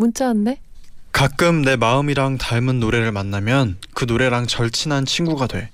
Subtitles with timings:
[0.00, 0.58] 문자 왔네.
[1.12, 5.68] 가끔 내 마음이랑 닮은 노래를 만나면 그 노래랑 절친한 친구가 돼.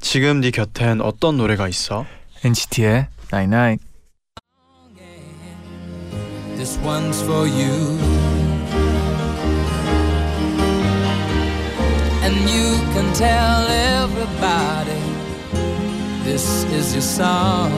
[0.00, 2.04] 지금 네 곁엔 어떤 노래가 있어?
[2.44, 3.84] NCT의 Night Night.
[6.56, 7.98] This one's for you.
[12.22, 15.00] And you can tell everybody
[16.24, 17.72] this is your song.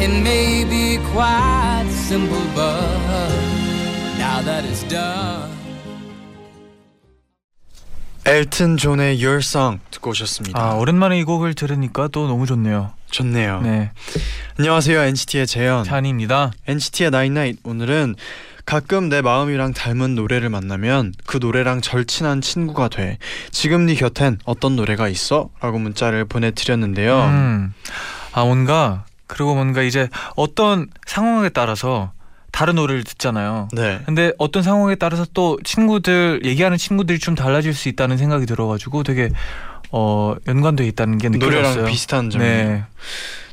[0.00, 3.61] It may be quite simple, but
[4.22, 5.50] now that it's done.
[8.24, 10.58] 엘튼 존의 Your Song 듣고 오셨습니다.
[10.60, 12.92] 아 오랜만에 이 곡을 들으니까 또 너무 좋네요.
[13.10, 13.60] 좋네요.
[13.62, 13.90] 네,
[14.60, 15.82] 안녕하세요 NCT의 재현.
[15.82, 16.52] 찬입니다.
[16.68, 18.14] NCT의 Night Night 오늘은
[18.64, 23.18] 가끔 내 마음이랑 닮은 노래를 만나면 그 노래랑 절친한 친구가 돼.
[23.50, 25.50] 지금 네 곁엔 어떤 노래가 있어?
[25.60, 27.24] 라고 문자를 보내드렸는데요.
[27.24, 27.74] 음,
[28.32, 32.12] 아 뭔가 그리고 뭔가 이제 어떤 상황에 따라서
[32.52, 33.68] 다른 노래를 듣잖아요.
[33.72, 34.00] 네.
[34.06, 39.30] 근데 어떤 상황에 따라서 또 친구들 얘기하는 친구들이 좀 달라질 수 있다는 생각이 들어가지고 되게
[39.90, 41.62] 어 연관돼 있다는 게 느껴졌어요.
[41.74, 42.84] 노래랑 비슷한 점이 네,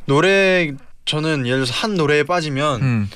[0.05, 0.72] 노래
[1.05, 3.09] 저는 예를 들어서 한 노래에 빠지면 음,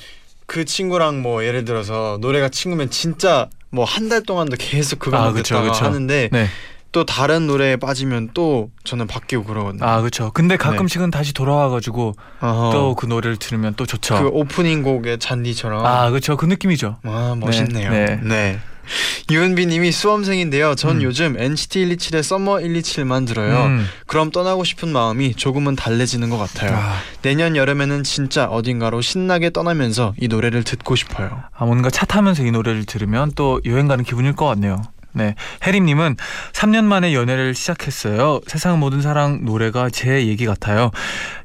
[0.46, 5.32] 그 친구랑 뭐 예를 들어서 노래가 친구면 진짜 뭐 한 달 동안도 계속 그거만 아,
[5.32, 5.86] 그쵸, 듣다가 그쵸.
[5.86, 6.48] 하는데 네,
[6.94, 9.84] 또 다른 노래에 빠지면 또 저는 바뀌고 그러거든요.
[9.84, 10.32] 아 그렇죠.
[10.32, 12.14] 근데 가끔씩은 다시 돌아와가지고.
[12.40, 14.16] 또 그 노래를 들으면 또 좋죠.
[14.16, 16.38] 그 오프닝 곡의 잔디처럼 아 그렇죠.
[16.38, 16.98] 그 느낌이죠.
[17.04, 17.92] 와 멋있네요.
[17.92, 18.60] 네, 네.
[19.32, 20.76] 유은비님이 수험생인데요.
[20.76, 21.02] 전 음.
[21.04, 23.66] 요즘 NCT 127의 썸머 127만 들어요.
[23.66, 23.86] 음.
[24.08, 26.76] 그럼 떠나고 싶은 마음이 조금은 달래지는 것 같아요.
[26.78, 31.44] 아, 내년 여름에는 진짜 어딘가로 신나게 떠나면서 이 노래를 듣고 싶어요.
[31.56, 34.82] 아, 뭔가 차 타면서 이 노래를 들으면 또 여행 가는 기분일 것 같네요.
[35.14, 35.36] 네,
[35.66, 36.18] 혜림님은
[36.54, 38.42] 3년 만에 연애를 시작했어요.
[38.48, 40.92] 세상 모든 사랑 노래가 제 얘기 같아요.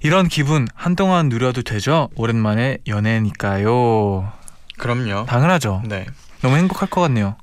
[0.02, 2.08] 이런 기분 한동안 누려도 되죠?
[2.16, 4.32] 오랜만에 연애니까요.
[4.78, 5.26] 그럼요.
[5.26, 5.82] 당연하죠.
[5.86, 6.06] 네.
[6.40, 7.36] 너무 행복할 것 같네요.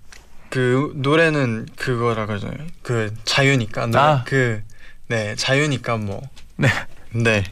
[0.50, 2.58] 그 노래는 그거라 그러잖아요.
[2.82, 4.24] 그 자유니까 노래 아.
[4.26, 4.64] 그
[5.08, 6.22] 네, 자유니까 뭐.
[6.56, 6.70] 네.
[7.12, 7.44] 네.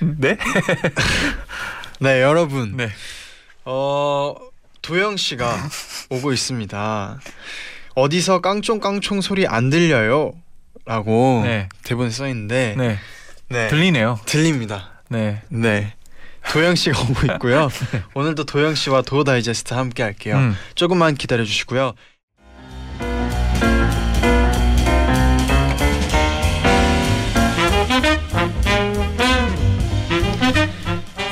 [0.00, 0.36] 네?
[2.00, 2.76] 네, 여러분.
[2.76, 2.90] 네.
[3.64, 4.34] 어,
[4.86, 5.68] 도영 씨가
[6.10, 7.18] 오고 있습니다.
[7.96, 10.32] 어디서 깡총깡총 소리 안 들려요?
[10.84, 11.68] 라고 네.
[11.82, 12.98] 대본에 써 있는데 네.
[13.48, 13.66] 네.
[13.66, 14.20] 들리네요.
[14.26, 15.02] 들립니다.
[15.08, 15.42] 네.
[15.48, 15.94] 네.
[16.52, 17.68] 도영 씨가 오고 있고요.
[18.14, 20.36] 오늘도 도영 씨와 도어 다이제스트 함께 할게요.
[20.36, 20.56] 음.
[20.76, 21.94] 조금만 기다려 주시고요.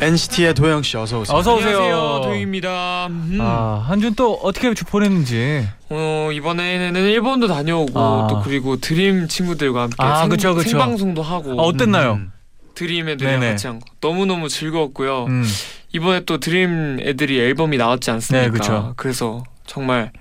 [0.00, 1.36] NCT의 도영 씨 어서 오세요.
[1.36, 1.76] 어서 오세요.
[1.78, 3.06] 안녕하세요, 도영입니다.
[3.08, 3.38] 음.
[3.40, 5.66] 아, 한준 또 어떻게 보냈는지.
[5.88, 8.26] 어, 이번에는 일본도 다녀오고 아.
[8.30, 10.68] 또 그리고 드림 친구들과 함께 아, 생, 그쵸, 그쵸.
[10.70, 12.14] 생방송도 하고 아, 어땠나요?
[12.14, 12.32] 음.
[12.74, 13.52] 드림 애들이랑 네네.
[13.52, 15.24] 같이 한 거 너무너무 즐거웠고요.
[15.26, 15.44] 음.
[15.92, 18.46] 이번에 또 드림 애들이 앨범이 나왔지 않습니까?
[18.46, 18.92] 네, 그쵸.
[18.96, 20.12] 그래서 정말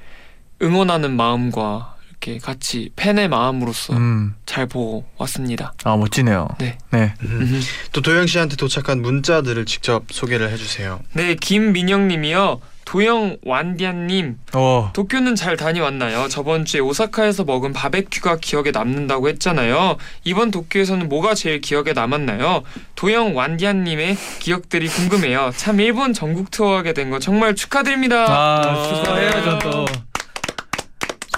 [0.61, 1.94] 응원하는 마음과
[2.25, 4.33] 이렇게 같이 팬의 마음으로서 음.
[4.45, 5.73] 잘 보고 왔습니다.
[5.83, 6.47] 아, 멋지네요.
[6.59, 6.77] 네.
[6.91, 7.13] 네.
[7.21, 7.61] 음.
[7.93, 10.99] 또 도영 씨한테 도착한 문자들을 직접 소개를 해주세요.
[11.13, 12.61] 네, 김민영님이요.
[12.85, 14.91] 도영 완디안님 어.
[14.93, 16.27] 도쿄는 잘 다녀왔나요?
[16.27, 19.97] 저번 주에 오사카에서 먹은 바베큐가 기억에 남는다고 했잖아요.
[20.23, 22.61] 이번 도쿄에서는 뭐가 제일 기억에 남았나요?
[22.95, 25.51] 도영 완디안님의 기억들이 궁금해요.
[25.55, 28.25] 참 일본 전국 투어하게 된 거 정말 축하드립니다.
[28.29, 29.85] 아, 축하해야죠 또.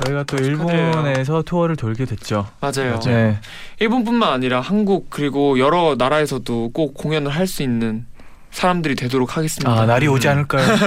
[0.06, 0.88] 저희가 또 축하드려요.
[0.88, 2.48] 일본에서 투어를 돌게 됐죠.
[2.60, 3.00] 맞아요.
[3.06, 3.40] 네.
[3.80, 8.06] 일본뿐만 아니라 한국 그리고 여러 나라에서도 꼭 공연을 할 수 있는
[8.52, 9.72] 사람들이 되도록 하겠습니다.
[9.72, 10.66] 아, 날이 오지 않을까요?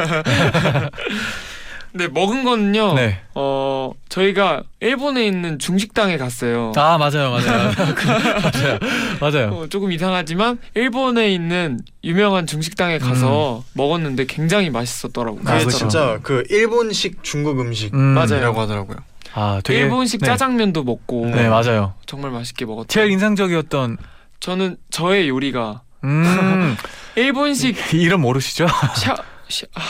[1.93, 2.95] 네, 먹은 거는요.
[2.95, 3.21] 네.
[3.35, 6.73] 어, 저희가 일본에 있는 중식당에 갔어요.
[6.77, 7.31] 아, 맞아요.
[7.31, 7.73] 맞아요.
[8.43, 8.79] 맞아요.
[9.21, 9.49] 맞아요.
[9.55, 15.43] 어, 조금 이상하지만 일본에 있는 유명한 중식당에 가서 먹었는데 굉장히 맛있었더라고요.
[15.43, 15.71] 그게 아, 그쵸.
[15.71, 18.15] 진짜 그 일본식 중국 음식이라고 음.
[18.15, 18.53] 맞아요.
[18.53, 18.97] 하더라고요.
[19.35, 20.27] 아, 되게 일본식 네.
[20.27, 21.95] 짜장면도 먹고 네, 맞아요.
[22.07, 22.89] 정말 맛있게 먹었죠.
[22.89, 23.97] 제일 인상적이었던
[24.41, 26.77] 저는 저의 요리가 음.
[27.17, 28.67] 일본식 이름 모르시죠?
[28.97, 29.15] 샤,
[29.49, 29.83] 샤, 아,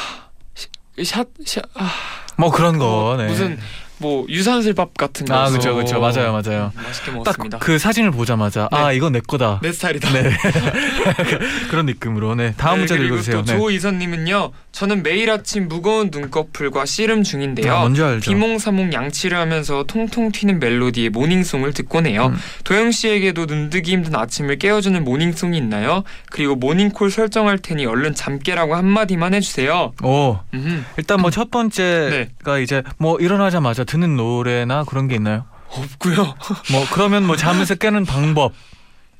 [1.05, 1.91] 샤, 샤, 아,
[2.37, 2.85] 뭐 그런 거.
[2.87, 3.27] 뭐 네.
[3.29, 3.59] 무슨
[4.01, 5.35] 뭐 유산슬밥 같은 거.
[5.35, 6.73] 아 그렇죠 그렇죠 맞아요 맞아요.
[6.75, 7.59] 맛있게 딱 먹었습니다.
[7.59, 9.61] 그 사진을 보자마자 아 이건 내 거다.
[9.63, 10.11] 내 스타일이다.
[10.13, 10.31] 네.
[11.71, 13.37] 그런 느낌으로 네 다음 네, 문자 그리고 읽어주세요.
[13.37, 13.59] 또 네.
[13.59, 14.53] 조이선님은요.
[14.73, 17.75] 저는 매일 아침 무거운 눈꺼풀과 씨름 중인데요.
[17.75, 18.31] 아, 뭔지 알죠.
[18.31, 22.27] 비몽사몽 양치를 하면서 통통 튀는 멜로디의 모닝송을 듣곤 해요.
[22.33, 22.39] 음.
[22.65, 26.05] 도영 씨에게도 눈뜨기 힘든 아침을 깨워주는 모닝송이 있나요?
[26.31, 29.93] 그리고 모닝콜 설정할 테니 얼른 잠 깨라고 한마디만 해주세요.
[30.03, 30.85] 오 음흠.
[30.97, 35.45] 일단 뭐 첫 번째가 이제 뭐 일어나자마자 듣는 노래나 그런 게 있나요?
[35.69, 36.35] 없고요.
[36.71, 38.53] 뭐 그러면 뭐 잠에서 깨는 방법.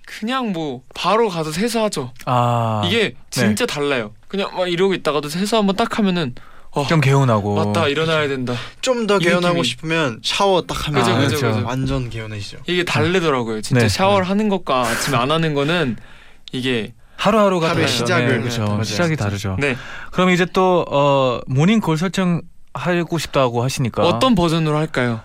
[0.07, 2.13] 그냥 뭐 바로 가서 세수하죠.
[2.27, 4.13] 아 이게 진짜 달라요.
[4.29, 6.35] 그냥 막 이러고 있다가도 세수 한번 딱 하면은
[6.71, 7.57] 어, 좀 개운하고.
[7.57, 8.55] 맞다 일어나야 된다.
[8.81, 9.65] 좀더이 개운하고 느낌이.
[9.65, 11.67] 싶으면 샤워 딱 하면 그죠, 그죠, 그죠.
[11.67, 12.59] 완전 개운해지죠.
[12.69, 13.61] 이게 다르더라고요.
[13.63, 13.89] 진짜 네.
[13.89, 15.97] 샤워를 하는 것과 아침에 안 하는 거는
[16.53, 18.05] 이게 하루하루가 하루의 다르죠.
[18.05, 18.29] 시작을.
[18.29, 18.83] 네, 그렇죠.
[18.85, 19.57] 시작이 다르죠.
[19.59, 19.77] 네
[20.13, 22.43] 그럼 이제 또 어, 모닝콜 설정
[22.75, 25.21] 하고 싶다고 하시니까 어떤 버전으로 할까요?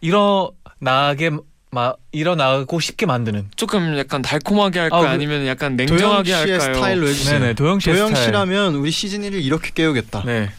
[0.00, 1.30] 일어나게
[1.70, 3.50] 마, 일어나고 싶게 만드는.
[3.56, 5.00] 조금 약간 달콤하게 할까요?
[5.00, 6.74] 아, 그- 아, 니면 약간 도영 냉정하게 씨의 할까요?
[6.74, 7.38] 스타일로 해주세요.
[7.40, 8.14] 네네 도영 씨의 도영.
[8.14, 10.22] 씨라면 우리 시즌 1을 이렇게 깨우겠다.
[10.24, 10.50] 네.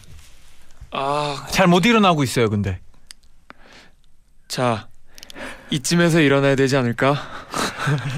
[0.92, 2.78] 아, 잘 못 일어나고 있어요, 근데.
[4.46, 4.88] 자
[5.70, 7.39] 이쯤에서 일어나야 되지 않을까?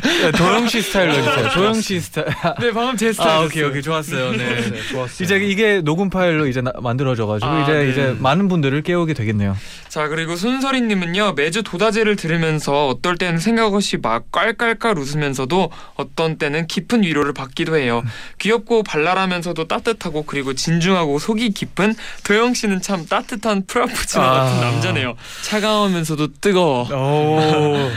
[0.03, 1.49] 네, 도영 씨 스타일로 해주세요.
[1.51, 2.27] 도영 씨 스타일.
[2.61, 3.31] 네, 방금 제 스타일.
[3.31, 4.33] 아, 오케이, 오케이, 좋았어요.
[4.33, 4.71] 네.
[4.71, 5.25] 네, 좋았어요.
[5.25, 7.91] 이제 이게 녹음 파일로 이제 나- 만들어져가지고 아, 이제 네.
[7.91, 9.57] 이제 많은 분들을 깨우게 되겠네요.
[9.89, 16.67] 자 그리고 손설이님은요 매주 도다제를 들으면서 어떨 때는 생각 없이 막 깔깔깔 웃으면서도 어떤 때는
[16.67, 18.03] 깊은 위로를 받기도 해요.
[18.39, 21.95] 귀엽고 발랄하면서도 따뜻하고 그리고 진중하고 속이 깊은
[22.25, 24.31] 도영 씨는 참 따뜻한 프라푸치노 아.
[24.45, 25.15] 같은 남자네요.
[25.43, 26.89] 차가우면서도 뜨거워.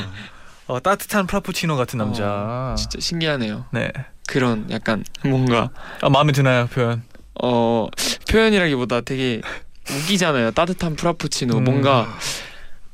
[0.68, 0.74] 오.
[0.76, 2.24] 어, 따뜻한 프라푸치노 같은 남자.
[2.26, 3.66] 어, 진짜 신기하네요.
[3.72, 3.92] 네.
[4.28, 5.70] 그런 약간 뭔가
[6.02, 7.04] 아, 마음에 드나요 표현?
[7.44, 7.88] 어
[8.30, 9.42] 표현이라기보다 되게
[9.90, 10.52] 웃기잖아요.
[10.52, 11.64] 따뜻한 프라푸치노 음.
[11.64, 12.08] 뭔가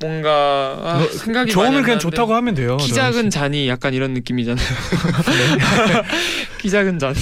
[0.01, 2.01] 뭔가 아, 뭐, 생각이 좋으면 안 그냥 나는데.
[2.01, 2.77] 좋다고 하면 돼요.
[2.77, 2.91] 키.
[2.93, 4.65] 작은 잔이 약간 이런 느낌이잖아요.
[6.59, 7.15] 키 작은 잔이.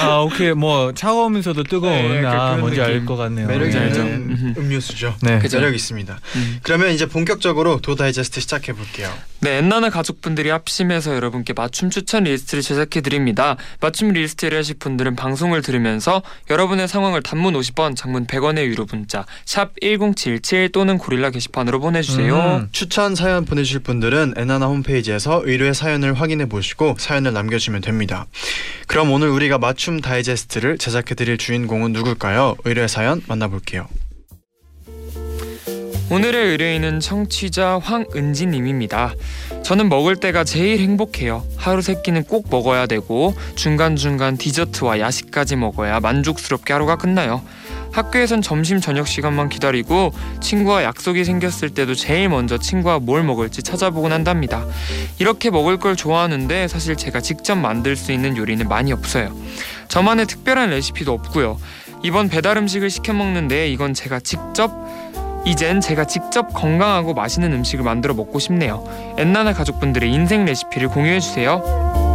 [0.00, 2.80] 아 오케이 뭐 차가우면서도 뜨거운 네, 아 뭔지.
[2.80, 3.46] 알 것 같네요.
[3.48, 4.00] 매력 뭔지 알죠?
[4.02, 4.54] 음흠.
[4.60, 5.16] 음료수죠.
[5.22, 5.38] 네.
[5.38, 5.58] 그죠?
[5.58, 6.18] 매력 있습니다.
[6.36, 6.58] 음.
[6.62, 9.12] 그러면 이제 본격적으로 DO 다이제스트 시작해 볼게요.
[9.40, 13.56] 네, 엔나나 가족분들이 합심해서 여러분께 맞춤 추천 리스트를 제작해 드립니다.
[13.80, 19.72] 맞춤 리스트를 하실 분들은 방송을 들으면서 여러분의 상황을 단문 50원, 장문 100원의 유료 문자 샵
[19.80, 22.11] #1077 또는 고릴라 게시판으로 보내주세요.
[22.20, 22.68] 음.
[22.72, 28.26] 추천 사연 보내주실 분들은 엔나나 홈페이지에서 의뢰 사연을 확인해 보시고 사연을 남겨주시면 됩니다.
[28.86, 32.56] 그럼 오늘 우리가 맞춤 다이제스트를 제작해 드릴 주인공은 누굴까요?
[32.64, 33.88] 의뢰 사연 만나볼게요.
[36.10, 39.14] 오늘의 의뢰인은 청취자 황은지님입니다.
[39.62, 41.42] 저는 먹을 때가 제일 행복해요.
[41.56, 47.42] 하루 세 끼는 꼭 먹어야 되고 중간중간 디저트와 야식까지 먹어야 만족스럽게 하루가 끝나요.
[47.92, 54.12] 학교에선 점심 저녁 시간만 기다리고 친구와 약속이 생겼을 때도 제일 먼저 친구와 뭘 먹을지 찾아보곤
[54.12, 54.66] 한답니다.
[55.18, 59.34] 이렇게 먹을 걸 좋아하는데 사실 제가 직접 만들 수 있는 요리는 많이 없어요.
[59.88, 61.58] 저만의 특별한 레시피도 없고요.
[62.02, 64.72] 이번 배달 음식을 시켜 먹는데 이건 제가 직접
[65.44, 68.84] 이젠 제가 직접 건강하고 맛있는 음식을 만들어 먹고 싶네요.
[69.18, 72.11] 엔나나 가족분들의 인생 레시피를 공유해 주세요.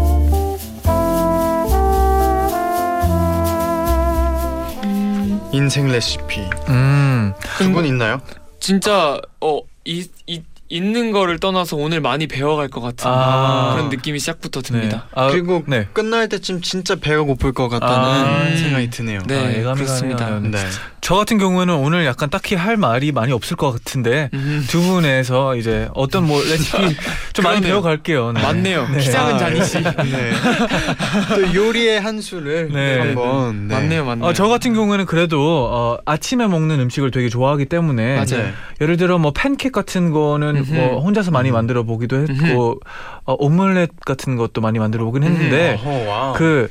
[5.67, 7.33] 인생 레시피 음.
[7.57, 8.21] 두분 있나요?
[8.61, 13.71] 진짜 어 이, 이, 있는 거를 떠나서 오늘 많이 배워갈 것 같은 아.
[13.73, 15.05] 그런 느낌이 시작부터 듭니다.
[15.15, 15.21] 네.
[15.21, 15.87] 아, 그리고 네.
[15.93, 18.55] 끝날 때쯤 진짜 배가 고플 것 같다는 아.
[18.57, 19.21] 생각이 드네요.
[19.27, 20.25] 네, 아, 예감이 그렇습니다.
[20.25, 20.51] 가네요.
[20.51, 20.57] 네.
[20.99, 25.55] 저 같은 경우에는 오늘 약간 딱히 할 말이 많이 없을 것 같은데 음, 두 분에서
[25.55, 26.77] 이제 어떤 뭐 레시피
[27.31, 27.61] 좀 많이 그러네요.
[27.61, 28.33] 배워갈게요.
[28.33, 28.41] 네.
[28.41, 28.89] 맞네요.
[28.89, 28.97] 네.
[28.99, 29.81] 키 작은 아, 잔이 씨.
[29.81, 30.33] 네.
[31.29, 32.99] 또 요리의 한 수를 네.
[32.99, 33.75] 한번 네.
[33.75, 34.27] 맞네요, 맞네요.
[34.27, 38.43] 어, 저 같은 경우에는 그래도 어, 아침에 먹는 음식을 되게 좋아하기 때문에 맞아요.
[38.47, 38.53] 네.
[38.81, 40.56] 예를 들어 뭐 팬케이크 같은 거는.
[40.75, 41.53] 뭐 혼자서 많이 음.
[41.53, 42.79] 만들어 보기도 했고
[43.25, 45.77] 어, 오믈렛 같은 것도 많이 만들어 보긴 했는데.
[46.37, 46.69] 그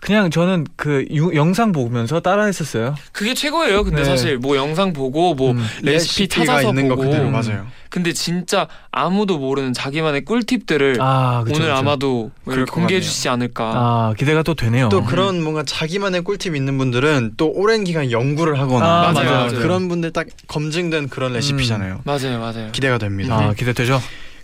[0.00, 2.94] 그냥 저는 그 유- 영상 보면서 따라했었어요.
[3.12, 3.84] 그게 최고예요.
[3.84, 4.04] 근데 네.
[4.06, 5.66] 사실 뭐 영상 보고 뭐 음.
[5.82, 7.08] 레시피 찾아서 있는 거 보고.
[7.08, 7.32] 그대로 음.
[7.32, 7.66] 맞아요.
[7.90, 11.78] 근데 진짜 아무도 모르는 자기만의 꿀팁들을 아, 그쵸, 오늘 그쵸.
[11.78, 12.30] 아마도
[12.70, 13.00] 공개해.
[13.00, 13.72] 주시지 않을까.
[13.74, 14.88] 아 기대가 또 되네요.
[14.88, 19.58] 또 그런 뭔가 자기만의 꿀팁 있는 분들은 또 오랜 기간 연구를 하거나 아, 맞아요, 맞아요.
[19.60, 22.00] 그런 분들 딱 검증된 그런 레시피잖아요.
[22.04, 22.68] 맞아요, 맞아요.
[22.72, 23.36] 기대가 됩니다.
[23.36, 24.00] 아 기대되죠.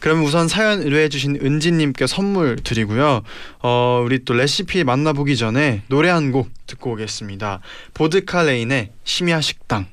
[0.07, 3.23] 그럼 우선 사연 의뢰해주신 은지님께 선물 드리고요.
[3.59, 7.59] 어, 우리 또 레시피 만나보기 전에 노래 한 곡 듣고 오겠습니다.
[7.93, 9.87] 보드카 레인의 심야 식당.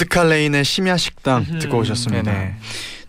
[0.00, 1.58] 보드칼레인의 심야 식당 음.
[1.58, 2.32] 듣고 오셨습니다.
[2.32, 2.54] 네네.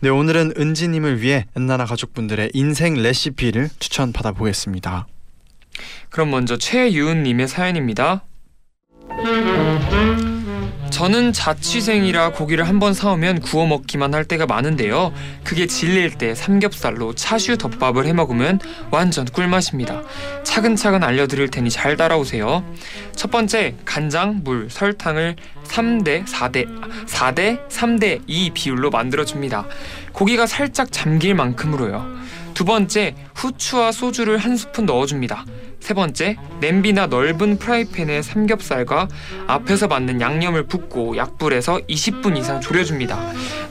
[0.02, 5.08] 네 오늘은 은지님을 위해 엔나나 가족분들의 인생 레시피를 추천 받아보겠습니다.
[6.10, 8.24] 그럼 먼저 최유은님의 사연입니다.
[10.92, 15.14] 저는 자취생이라 고기를 한 번 사오면 구워 먹기만 할 때가 많은데요.
[15.44, 20.02] 그게 질릴 때 삼겹살로 차슈 덮밥을 해 먹으면 완전 꿀맛입니다.
[20.44, 22.66] 차근차근 알려드릴 테니 잘 따라오세요.
[23.16, 26.68] 첫 번째, 간장, 물, 설탕을 3대 4대
[27.06, 29.66] 4대 3대 2 비율로 만들어 줍니다.
[30.14, 32.04] 고기가 살짝 잠길 만큼으로요.
[32.56, 35.46] 두 번째, 후추와 소주를 한 스푼 넣어줍니다.
[35.82, 39.08] 세 번째, 냄비나 넓은 프라이팬에 삼겹살과
[39.48, 43.20] 앞에서 만든 양념을 붓고 약불에서 20분 이상 졸여줍니다.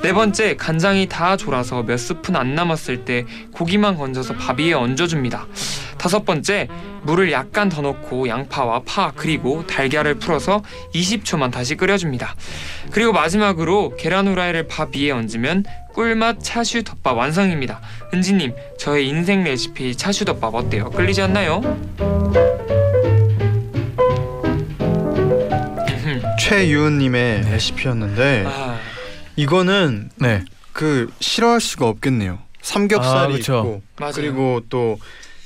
[0.02, 5.47] 네 번째, 간장이 다 졸아서 몇 스푼 안 남았을 때 고기만 건져서 밥 위에 얹어줍니다.
[5.99, 6.67] 다섯 번째,
[7.02, 10.62] 물을 약간 더 넣고 양파와 파 그리고 달걀을 풀어서
[10.95, 12.35] 20초만 다시 끓여줍니다.
[12.90, 15.64] 그리고 마지막으로 계란 후라이를 밥 위에 얹으면
[15.95, 17.81] 꿀맛 차슈 덮밥 완성입니다.
[18.15, 20.91] 은지님, 저의 인생 레시피 차슈 덮밥 어때요?
[20.91, 21.61] 끌리지 않나요?
[26.41, 27.51] 최유은님의 네.
[27.53, 28.79] 레시피였는데 아,
[29.37, 30.45] 이거는 네.
[30.73, 32.39] 그 싫어할 수가 없겠네요.
[32.63, 33.59] 삼겹살이 아, 그쵸.
[33.59, 34.13] 있고 맞아요.
[34.15, 34.99] 그리고 또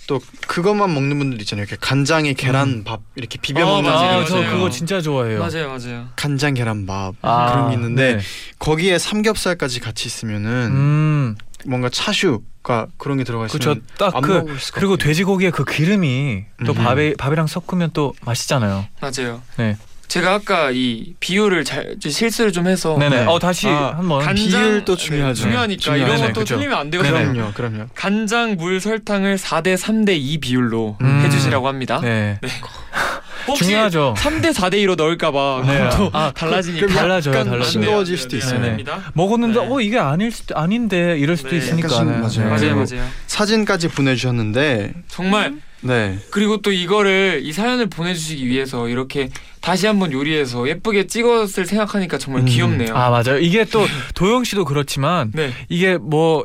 [0.06, 1.64] 또 그것만 먹는 분들 있잖아요.
[1.64, 4.50] 이렇게 간장에 계란밥 이렇게 비벼 어, 먹는 맞아요, 아, 저 맞아요.
[4.52, 5.38] 그거 진짜 좋아해요.
[5.38, 6.08] 맞아요, 맞아요.
[6.16, 8.23] 간장 계란밥 아, 그런 게 있는데 네.
[8.58, 13.70] 거기에 삼겹살까지 같이 있으면은 음, 뭔가 차슈가 그런 게 들어가 그쵸.
[13.73, 15.06] 있으면 딱안 그 먹을 수가 그리고 없네요.
[15.08, 16.75] 돼지고기의 그 기름이 또 음.
[16.75, 18.87] 밥에 밥이랑 섞으면 또 맛있잖아요.
[19.00, 19.42] 맞아요.
[19.56, 19.76] 네.
[20.08, 23.20] 제가 아까 이 비율을 잘 실수를 좀 해서 네네.
[23.20, 23.26] 네.
[23.26, 24.20] 어 다시 아, 한번.
[24.23, 25.42] 간장 비율도 네, 중요하죠.
[25.42, 26.04] 중요하니까 중요하죠.
[26.14, 26.56] 이런 것도 그쵸.
[26.56, 26.90] 틀리면 안.
[26.90, 27.12] 되거든요.
[27.32, 27.87] 그럼요, 그럼요.
[27.94, 31.20] 간장, 물, 설탕을 4대 3대 2 비율로 음.
[31.25, 32.00] 해주시라고 합니다.
[32.02, 32.38] 네.
[33.49, 34.14] 혹시 중요하죠.
[34.16, 35.90] 3대 4대 2로 넣을까봐 네.
[35.96, 37.62] 또 아, 달라지니까 그럼 달라져요, 달라져요.
[37.64, 38.37] 싱거워질 안 수도.
[38.37, 38.52] 있어요.
[38.54, 38.64] 네, 네.
[38.66, 39.00] 아닙니다.
[39.14, 39.66] 먹었는데 네.
[39.70, 41.56] 어 이게 아닐 수도 아닌데 이럴 수도 네.
[41.58, 41.88] 있으니까.
[42.04, 42.20] 맞아요.
[42.49, 43.06] 맞아요, 맞아요.
[43.26, 45.54] 사진까지 보내주셨는데 정말
[45.85, 49.29] 네 그리고 또 이거를 이 사연을 보내주시기 위해서 이렇게
[49.61, 52.47] 다시 한번 요리해서 예쁘게 찍었을 생각하니까 정말 음.
[52.47, 52.95] 귀엽네요.
[52.97, 53.38] 아 맞아요.
[53.38, 55.53] 이게 또 도영 씨도 그렇지만 네.
[55.69, 56.45] 이게 뭐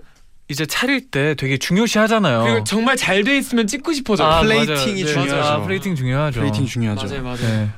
[0.49, 2.43] 이제 차릴 때 되게 중요시 하잖아요.
[2.43, 4.25] 그리고 정말 잘 돼 있으면 찍고 싶어져.
[4.25, 5.05] 아, 요 plating이 맞아요.
[5.05, 5.43] 네, 중요하죠.
[5.49, 6.39] 아, 플레이팅 중요하죠.
[6.39, 7.07] 플레이팅 중요하죠.
[7.07, 7.37] 맞아요, 맞아요.
[7.37, 7.69] 네.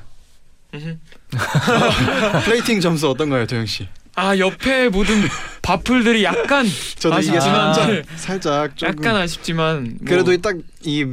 [0.74, 0.98] 음흠.
[2.44, 3.86] 플레이팅 점수 어떤가요, 도영 씨?
[4.14, 5.22] 아 옆에 모든
[5.62, 6.66] 밥풀들이 약간
[6.98, 11.06] 저도 이게 아쉽지만 살짝 살짝 조금 약간 아쉽지만 뭐 그래도 딱이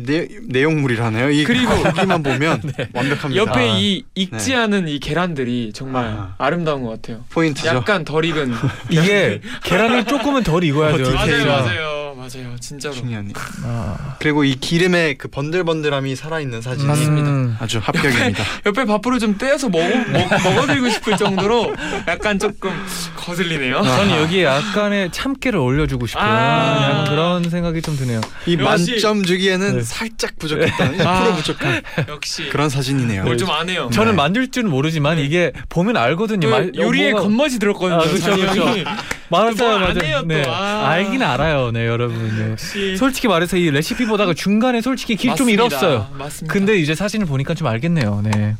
[0.47, 1.29] 내용물이라네요.
[1.29, 2.61] 이 그리고- 고기만 보면
[2.93, 3.35] 완벽합니다.
[3.35, 4.55] 옆에 아, 이 익지 네.
[4.55, 6.35] 않은 이 계란들이 정말 아.
[6.37, 7.23] 아름다운 것 같아요.
[7.29, 7.67] 포인트죠.
[7.69, 8.53] 약간 덜 익은
[8.89, 11.07] 이게 계란을 조금은 덜 익어야 돼요.
[11.07, 11.45] 어, 맞아요.
[11.45, 11.98] 맞아요,
[12.33, 12.93] 맞아요, 진짜로.
[12.95, 13.33] 중요하네.
[13.63, 17.29] 아, 그리고 이 기름의 그 번들번들함이 살아있는 사진이 맞습니다.
[17.29, 17.57] 음.
[17.59, 18.43] 아주 합격입니다.
[18.65, 21.73] 옆에 밥풀을 좀 떼어서 먹어 먹, 먹어드리고 싶을 정도로
[22.07, 22.71] 약간 조금
[23.15, 23.81] 거슬리네요.
[23.83, 27.05] 저는 여기에 약간의 참깨를 올려주고 싶은 아.
[27.09, 28.21] 그런 생각이 좀 드네요.
[28.45, 29.81] 이 역시- 만점 주기에는 네.
[29.83, 30.91] 살짝 부족했다.
[30.91, 31.33] 1% 아.
[31.35, 33.23] 부족한 역시 그런 사진이네요.
[33.23, 33.89] 뭘 좀 아네요.
[33.93, 34.15] 저는 네.
[34.17, 35.23] 만들 줄은 모르지만 네.
[35.23, 36.45] 이게 보면 알거든요.
[36.49, 37.99] 그 말- 요리에 뭐가- 겉멋이 들었거든요.
[38.01, 38.31] 아, 그쵸.
[38.31, 38.83] 형이.
[39.29, 40.23] 맞아요, 맞아요.
[40.25, 40.43] 네.
[40.47, 40.87] 아.
[40.89, 42.18] 알긴 알아요, 네 여러분.
[42.27, 42.95] 네.
[42.97, 45.49] 솔직히 말해서 이 레시피 보다가 중간에 솔직히 길 좀.
[45.49, 46.09] 잃었어요.
[46.13, 46.53] 맞습니다.
[46.53, 48.21] 근데 이제 사진을 보니까 좀 알겠네요.
[48.23, 48.55] 네.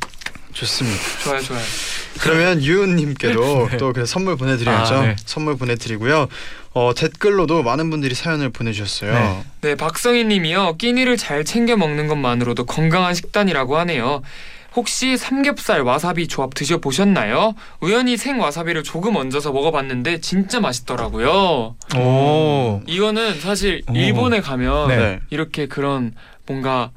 [0.54, 0.98] 좋습니다.
[1.24, 1.62] 좋아요, 좋아요.
[2.20, 3.78] 그러면 유은님께도 네.
[3.78, 4.96] 또그 선물 보내드려야죠.
[4.96, 5.16] 아, 네.
[5.24, 6.28] 선물 보내드리고요.
[6.74, 9.14] 어, 댓글로도 많은 분들이 사연을 보내주셨어요.
[9.14, 9.44] 네.
[9.62, 10.78] 네, 박성희님이요.
[10.78, 14.22] 끼니를 잘 챙겨 먹는 것만으로도 건강한 식단이라고 하네요.
[14.80, 17.54] 혹시 삼겹살 와사비 조합 드셔보셨나요?
[17.82, 21.76] 우연히 생 와사비를 조금 얹어서 먹어봤는데 진짜 맛있더라고요.
[21.98, 22.82] 오.
[22.88, 23.94] 이거는 사실 오.
[23.94, 25.20] 일본에 가면 네.
[25.32, 26.14] 이렇게 그런
[26.48, 26.92] 뭔가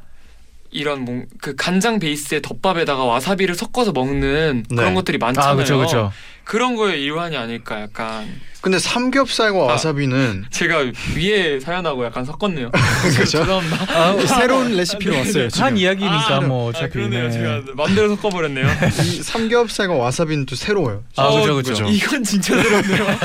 [0.71, 4.77] 이런 뭐, 그 간장 베이스의 덮밥에다가 와사비를 섞어서 먹는 네.
[4.77, 5.51] 그런 것들이 많잖아요.
[5.51, 6.13] 아, 그렇죠, 그렇죠.
[6.45, 8.27] 그런 거의 일환이 아닐까 약간
[8.61, 9.65] 근데 삼겹살과 아.
[9.65, 10.85] 와사비는 제가
[11.17, 12.71] 위에 사연하고 약간 섞었네요.
[13.03, 13.25] 그죠?
[13.25, 13.77] 죄송합니다.
[13.93, 15.43] 아, 새로운 레시피로 왔어요.
[15.45, 15.77] 한 지금.
[15.79, 16.93] 이야기니까 아, 뭐 아, 어차피.
[16.93, 17.25] 그러네요.
[17.25, 17.31] 네.
[17.33, 18.67] 제가 맘대로 섞어버렸네요.
[19.03, 21.03] 이 삼겹살과 와사비는 또 새로워요.
[21.17, 21.85] 아, 어, 그죠, 그죠.
[21.89, 23.07] 이건 진짜 새롭네요.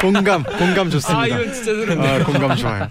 [0.00, 1.22] 공감, 공감 좋습니다.
[1.22, 2.20] 아 이건 진짜 새롭네요.
[2.20, 2.90] 아, 공감 좋아요.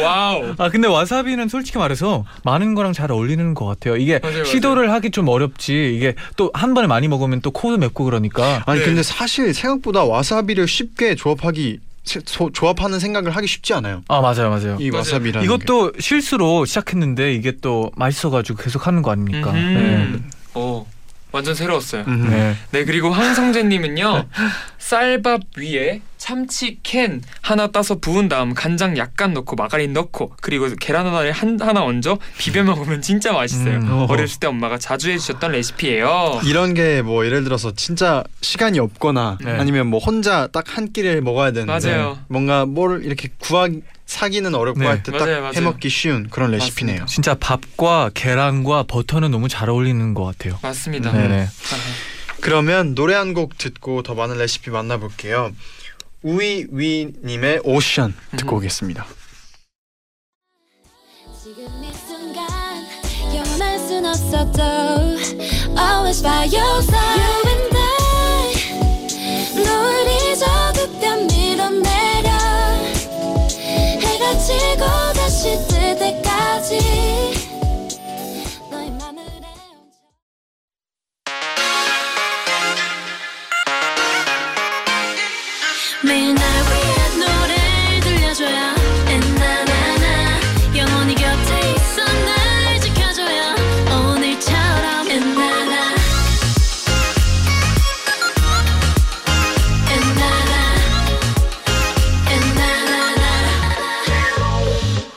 [0.00, 0.54] wow.
[0.58, 3.96] 아 근데 와사비는 솔직히 말해서 많은 거랑 잘 어울리는 것 같아요.
[3.96, 5.94] 이게 맞아요, 시도를 하기 좀 어렵지.
[5.96, 8.62] 이게 또 한 번에 많이 먹으면 또 코도 맵고 그러니까.
[8.66, 8.86] 아니 네.
[8.86, 12.20] 근데 사실 생각보다 와사비를 쉽게 조합하기 세-
[12.52, 14.02] 조합하는 생각을 하기 쉽지 않아요.
[14.08, 14.76] 아 맞아요, 맞아요.
[14.80, 14.98] 이 맞아요.
[14.98, 19.52] 와사비라는 이것도 실수로 시작했는데 이게 또 맛있어가지고 계속 하는 거 아닙니까?
[19.52, 20.28] 음.
[20.54, 20.84] 오,
[21.30, 22.04] 완전 새로웠어요.
[22.04, 22.10] 게.
[22.10, 22.28] 음.
[22.28, 22.56] 네.
[22.72, 24.24] 네 그리고 황성재님은요
[24.82, 31.06] 쌀밥 위에 참치 캔 하나 따서 부은 다음 간장 약간 넣고 마가린 넣고 그리고 계란
[31.06, 33.76] 하나를 한, 하나 얹어 비벼 먹으면 진짜 맛있어요.
[33.78, 34.06] 음.
[34.08, 36.40] 어렸을 때 엄마가 자주 해주셨던 레시피예요.
[36.44, 39.52] 이런 게 뭐 예를 들어서 진짜 시간이 없거나 네.
[39.52, 42.18] 아니면 뭐 혼자 딱 한 끼를 먹어야 되는데 맞아요.
[42.28, 43.68] 뭔가 뭘 이렇게 구하
[44.06, 44.86] 사기는 어렵고 네.
[44.86, 45.54] 할때 딱.
[45.54, 47.06] 해먹기 쉬운 그런 레시피네요.
[47.06, 50.58] 진짜 밥과 계란과 버터는 너무 잘 어울리는 것 같아요.
[50.62, 51.10] 맞습니다.
[51.10, 51.16] 음.
[51.16, 51.46] 네네.
[52.42, 55.52] 그러면 노래 한 곡 듣고 더 많은 레시피 만나볼게요.
[56.22, 58.58] 우이위님의 오션 듣고 음.
[58.58, 59.06] 오겠습니다.
[61.42, 62.46] 지금 이 순간
[63.34, 63.78] 영원할
[86.04, 88.74] 매일 날 위한 노래를 들려줘요
[89.06, 90.40] 엔나나나
[90.76, 93.54] 영원히 곁에 있어 날 지켜줘요
[93.88, 95.94] 오늘처럼 엔나나
[99.90, 100.54] 엔나나
[102.30, 103.24] 엔나나나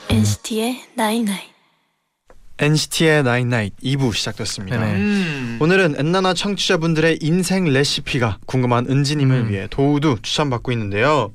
[0.10, 1.56] NCT의 night night
[2.58, 4.80] NCT의 나인나잇 2부 시작됐습니다.
[4.80, 4.98] 네네.
[5.56, 5.62] 음.
[5.62, 9.50] 오늘은 엔나나 청취자분들의 인생 레시피가 궁금한 은지님을 음.
[9.50, 11.32] 위해 도우도 추천받고 있는데요.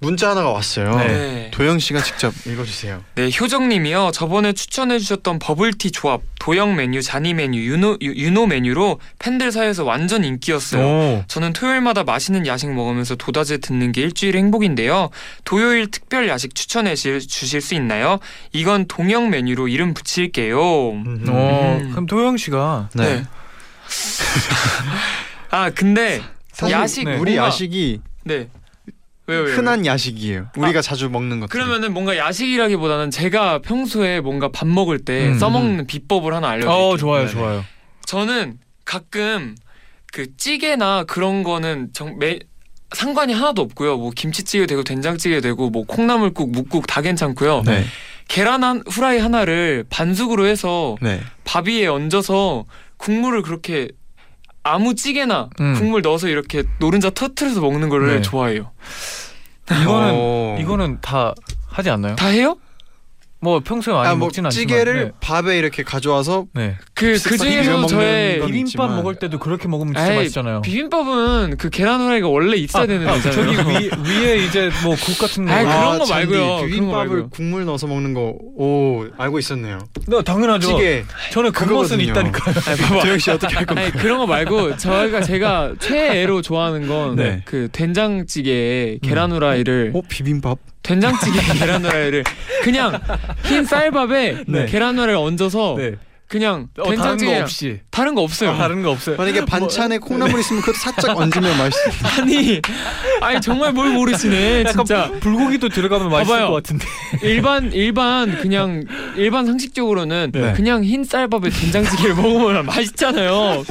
[0.00, 0.96] 문자 하나가 왔어요.
[0.96, 1.50] 네.
[1.52, 3.02] 도영 씨가 직접 읽어주세요.
[3.16, 4.12] 네, 효정님이요.
[4.14, 10.22] 저번에 추천해주셨던 버블티 조합, 도형 메뉴, 잔이 메뉴, 유노, 유, 유노 메뉴로 팬들 사이에서 완전
[10.22, 10.86] 인기였어요.
[10.86, 11.24] 오.
[11.26, 15.10] 저는 토요일마다 맛있는 야식 먹으면서 도다제 듣는 게 일주일 행복인데요.
[15.44, 18.20] 토요일 특별 야식 추천해 주- 주실 수 있나요?
[18.52, 20.60] 이건 동형 메뉴로 이름 붙일게요.
[20.60, 21.88] 어, 음.
[21.90, 23.02] 그럼 도영 씨가 네.
[23.16, 23.24] 네.
[25.50, 26.20] 아 근데
[26.52, 27.16] 사실 야식 네.
[27.16, 28.48] 우리 뭔가- 야식이 네.
[29.26, 29.56] 왜요 왜요?
[29.56, 30.48] 흔한 야식이에요.
[30.56, 31.50] 우리가 자주 먹는 것들.
[31.52, 35.38] 그러면은 뭔가 야식이라기보다는 제가 평소에 뭔가 밥 먹을 때 음.
[35.38, 36.82] 써먹는 비법을 하나 알려드릴게요.
[36.88, 37.32] 어 좋아요 네네.
[37.32, 37.64] 좋아요.
[38.06, 39.54] 저는 가끔
[40.12, 42.38] 그 찌개나 그런 거는 정 매,
[42.94, 43.98] 상관이 하나도 없고요.
[43.98, 47.64] 뭐 김치찌개 되고 된장찌개 되고 뭐 콩나물국, 묵국 다 괜찮고요.
[47.66, 47.84] 네.
[48.28, 51.20] 계란 한 후라이 하나를 반숙으로 해서 네.
[51.44, 52.64] 밥 위에 얹어서
[52.98, 53.88] 국물을 그렇게
[54.62, 55.74] 아무 찌개나 음.
[55.74, 58.22] 국물 넣어서 이렇게 노른자 터트려서 먹는 거를 네.
[58.22, 58.70] 좋아해요.
[59.70, 60.56] 이거는 오.
[60.60, 61.34] 이거는 다
[61.66, 62.16] 하지 않나요?
[62.16, 62.56] 다 해요?
[63.40, 66.68] 뭐 평소에 많이 아, 뭐 먹진 않지만 찌개를 밥에 이렇게 가져와서 네.
[66.68, 66.76] 네.
[66.94, 68.96] 그, 그 먹는 저의 건 비빔밥 있지만.
[68.96, 70.62] 먹을 때도 그렇게 먹으면 진짜 에이, 맛있잖아요.
[70.62, 73.54] 비빔밥은 그 계란 후라이가 원래 있어야 되는 아, 거잖아요.
[73.56, 75.52] 저기 위, 위에 이제 뭐 국 같은 거.
[75.52, 76.66] 아이, 그런 아, 거 말고요.
[76.66, 77.28] 비빔밥을 말고요.
[77.30, 78.34] 국물 넣어서 먹는 거.
[78.56, 79.78] 오 알고 있었네요.
[80.08, 80.66] 네, 당연하죠.
[80.68, 81.04] 찌개.
[81.30, 82.00] 저는 그 맛은.
[82.00, 82.54] 있다니까요.
[82.66, 83.02] 아니, 봐봐.
[83.04, 83.90] 도영 씨 어떻게 할 건가요?
[83.96, 87.68] 그런 거 말고 저희가 제가 최애로 좋아하는 건그 네.
[87.70, 90.58] 된장찌개에 계란 후라이를 어 비빔밥?
[90.88, 92.24] 된장찌개 계란 후라이를
[92.62, 92.98] 그냥
[93.44, 94.66] 흰 쌀밥에 네.
[94.66, 95.94] 계란 후라이를 얹어서 네.
[96.28, 97.80] 그냥 어, 다른 된장찌개 거 없이.
[97.90, 98.54] 다른 거 없어요.
[98.54, 99.16] 다른 거 없어요.
[99.16, 101.90] 만약에 반찬에 콩나물 있으면 그것도 살짝 얹으면 맛있어.
[102.20, 102.60] 아니
[103.22, 106.48] 아니 정말 뭘 모르시네 약간 진짜 불고기도 들어가면 맛있을 봐봐요.
[106.50, 106.84] 것 같은데.
[107.22, 108.84] 일반 일반 그냥
[109.16, 110.52] 일반 상식적으로는 네.
[110.52, 113.64] 그냥 흰 쌀밥에 된장찌개를 먹으면 맛있잖아요.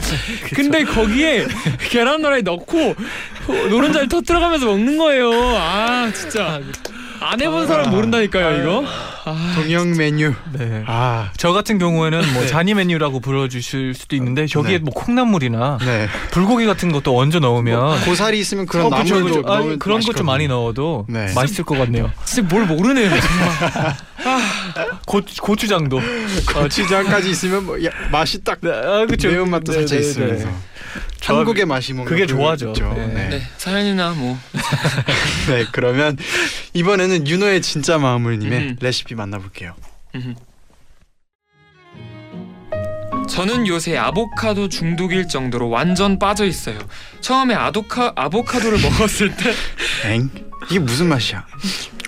[0.55, 1.45] 근데 거기에
[1.91, 2.95] 계란 후라이 넣고
[3.69, 5.29] 노른자를 터뜨려가면서 먹는 거예요.
[5.57, 6.59] 아 진짜
[7.29, 8.85] 안 해본 사람 모른다니까요 이거.
[9.25, 10.33] 아, 동영 메뉴.
[10.53, 10.83] 네.
[10.87, 12.47] 아 저 같은 경우에는 뭐 네.
[12.47, 14.83] 잔이 메뉴라고 불러주실 수도 있는데 저기에 네.
[14.83, 16.07] 뭐 콩나물이나 네.
[16.31, 19.51] 불고기 같은 것도 얹어 넣으면 고사리 있으면 그런 어, 그쵸, 나물도 그쵸.
[19.53, 20.25] 아, 넣으면 그런 것 좀.
[20.25, 21.33] 많이 넣어도 네.
[21.33, 22.11] 맛있을 것 같네요.
[22.23, 23.09] 진짜 뭘 모르네요.
[25.05, 25.99] 고, 고추장도.
[26.53, 29.27] 고추장까지 있으면 뭐 야, 맛이 딱 네, 아, 그쵸.
[29.29, 30.53] 매운맛도 네, 살짝 네, 있으면서 네.
[31.21, 32.73] 한국의 맛이 뭔가 그게 그- 좋아죠.
[32.73, 33.07] 네.
[33.07, 33.29] 네.
[33.29, 34.37] 네, 사연이나 뭐
[35.49, 36.17] 네, 그러면
[36.73, 38.75] 이번에는 윤호의 진짜 마음을님의 음.
[38.79, 39.75] 레시피 만나볼게요.
[40.15, 40.33] 음흠.
[43.29, 46.79] 저는 요새 아보카도 중독일 정도로 완전 빠져 있어요.
[47.21, 49.53] 처음에 아도카 아보카도를 먹었을 때
[50.05, 50.29] 엥?
[50.69, 51.45] 이게 무슨 맛이야?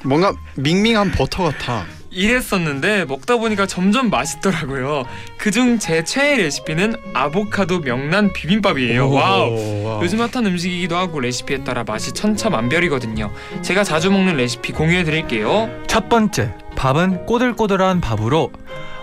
[0.05, 1.85] 뭔가 밍밍한 버터 같아.
[2.11, 5.03] 이랬었는데 먹다 보니까 점점 맛있더라고요.
[5.37, 9.09] 그중 제 최애 레시피는 아보카도 명란 비빔밥이에요.
[9.11, 9.83] Wow.
[9.85, 10.03] Wow.
[10.03, 13.31] 요즘 핫한 음식이기도 하고 레시피에 따라 맛이 천차만별이거든요.
[13.61, 15.69] 제가 자주 먹는 레시피 공유해 드릴게요.
[15.87, 18.51] 첫 번째, 밥은 꼬들꼬들한 밥으로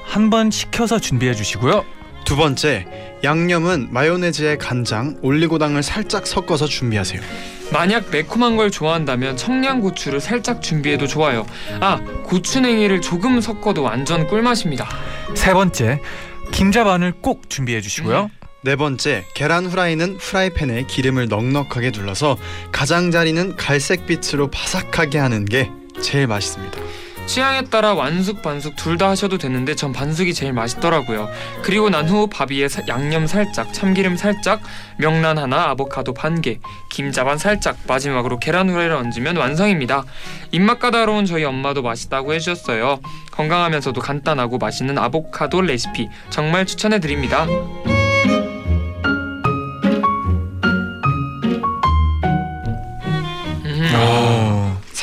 [0.05, 1.85] 한 번 식혀서 준비해 주시고요.
[2.25, 2.87] 두 번째,
[3.23, 7.21] 양념은 마요네즈에 간장, 올리고당을 살짝 섞어서 준비하세요.
[7.73, 11.47] 만약 매콤한 걸 좋아한다면 청양고추를 살짝 준비해도 좋아요.
[11.81, 14.89] 아, 고추냉이를 조금 섞어도 완전 꿀맛입니다.
[15.35, 16.01] 세 번째,
[16.53, 18.31] 김자 반을 꼭 준비해 주시고요.
[18.63, 22.37] 네 번째, 계란 후라이는 프라이팬에 기름을 넉넉하게 둘러서
[22.73, 26.81] 가장자리는 갈색빛으로 바삭하게 하는 게 제일 맛있습니다.
[27.27, 31.29] 취향에 따라 완숙 반숙 둘 다 하셔도 되는데 전 반숙이 제일 맛있더라고요.
[31.63, 34.63] 그리고 난 후 밥 위에 사- 양념 살짝, 참기름 살짝,
[34.97, 40.05] 명란 하나, 아보카도 반 개, 김자 반 살짝, 마지막으로 계란 후라이를 얹으면 완성입니다.
[40.53, 43.01] 입맛 까다로운 저희 엄마도 맛있다고 해주셨어요.
[43.33, 47.47] 건강하면서도 간단하고 맛있는 아보카도 레시피 정말 추천해 드립니다.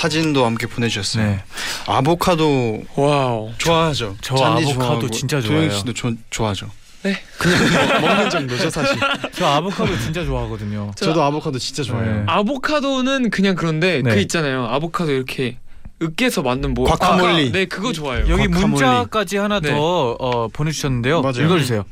[0.08, 1.24] 사진도 함께 보내주셨어요.
[1.26, 1.44] 네.
[1.88, 3.52] 아보카도 wow.
[3.58, 4.18] 좋아하죠.
[4.20, 5.72] 저 쟈니 아보카도 좋아하고, 진짜 도영 좋아해요.
[5.72, 6.70] 씨도 조, 좋아하죠.
[7.04, 7.18] 네.
[7.38, 7.58] 그냥
[8.02, 8.98] 먹는 정도죠 사실.
[9.32, 10.92] 저 아보카도 진짜 좋아하거든요.
[10.98, 12.16] 저 도 아보카도 진짜 좋아해요.
[12.18, 12.24] 네.
[12.28, 14.14] 아보카도는 그냥 그런데 네.
[14.14, 14.66] 그 있잖아요.
[14.66, 15.58] 아보카도 이렇게
[16.02, 17.48] 으깨서 만든 뭐 과카몰리.
[17.48, 18.26] 아, 네, 그거 좋아해요.
[18.28, 18.68] 여기 과카몰리.
[18.72, 19.70] 문자까지 하나 네.
[19.72, 21.22] 더 어, 보내주셨는데요.
[21.22, 21.46] 맞아요.
[21.46, 21.86] 읽어주세요.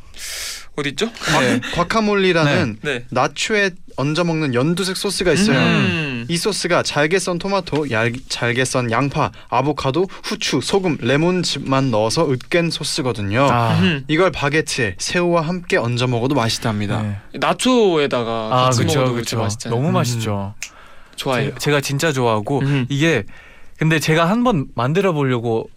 [0.76, 1.06] 어디 있죠?
[1.40, 1.62] 네.
[1.76, 3.06] 과카몰리라는 네.
[3.10, 5.58] 나초에 얹어 먹는 연두색 소스가 있어요.
[5.58, 6.11] 음.
[6.32, 12.70] 이 소스가 잘게 썬 토마토, 얇, 잘게 썬 양파, 아보카도, 후추, 소금, 레몬즙만 넣어서 으깬
[12.70, 13.50] 소스거든요.
[13.52, 14.06] 아, 음.
[14.08, 17.02] 이걸 바게트에 새우와 함께 얹어 먹어도 맛있답니다.
[17.02, 17.18] 네.
[17.34, 19.22] 나초에다가 아 같이 그렇죠, 먹어도.
[19.24, 19.78] 진짜 맛있잖아요.
[19.78, 19.94] 너무 음.
[19.94, 20.54] 맛있죠.
[21.18, 21.50] 좋아해요.
[21.56, 22.86] 제- 제가 진짜 좋아하고 음.
[22.88, 23.24] 이게
[23.78, 25.70] 근데 제가 한번 만들어 보려고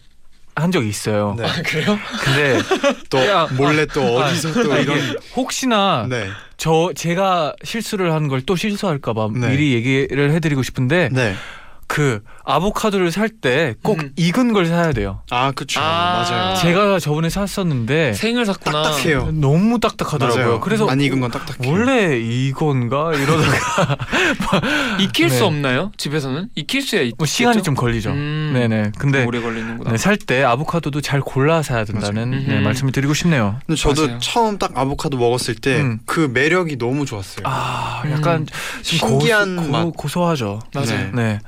[0.57, 1.35] 한 적이 있어요.
[1.37, 1.45] 네.
[1.45, 1.99] 아, 그래요?
[2.23, 2.59] 근데
[3.11, 6.29] 또 야, 몰래 또 어디서 또 아, 이런 이게 혹시나 네.
[6.57, 9.49] 저 제가 실수를 한 걸 또 실수할까봐 네.
[9.49, 11.35] 미리 얘기를 해드리고 싶은데 네.
[11.87, 14.11] 그 아보카도를 살 때꼭 음.
[14.16, 15.20] 익은 걸 사야 돼요.
[15.31, 15.81] 아, 그렇죠.
[15.81, 16.25] 아.
[16.29, 16.57] 맞아요.
[16.57, 18.83] 제가 저번에 샀었는데 생을 샀구나.
[18.83, 19.31] 딱딱해요.
[19.33, 20.44] 너무 딱딱하더라고요.
[20.44, 20.61] 맞아요.
[20.61, 21.70] 그래서 안 익은 건 딱딱해요.
[21.73, 23.97] 원래 이건가 이러다가
[25.01, 25.35] 익힐 네.
[25.37, 25.92] 수 없나요?
[25.97, 27.14] 집에서는 익힐 수야 있.
[27.18, 28.11] 뭐 시간이 좀 걸리죠.
[28.11, 28.51] 음.
[28.55, 28.92] 네네.
[28.99, 29.90] 근데 오래 걸리는구나.
[29.92, 32.31] 네, 살때 아보카도도 잘 골라 사야 된다는.
[32.31, 32.62] 네, 음흠.
[32.64, 33.57] 말씀을 드리고 싶네요.
[33.66, 34.18] 근데 저도 맞아요.
[34.20, 35.99] 처음 딱 아보카도 먹었을 때 음.
[36.07, 37.44] 그 매력이 너무 좋았어요.
[37.47, 38.12] 아, 음.
[38.12, 38.47] 약간
[38.83, 39.85] 좀 신기한 맛.
[39.85, 40.61] 고, 고소하죠.
[40.75, 41.11] 맞아요.
[41.14, 41.38] 네.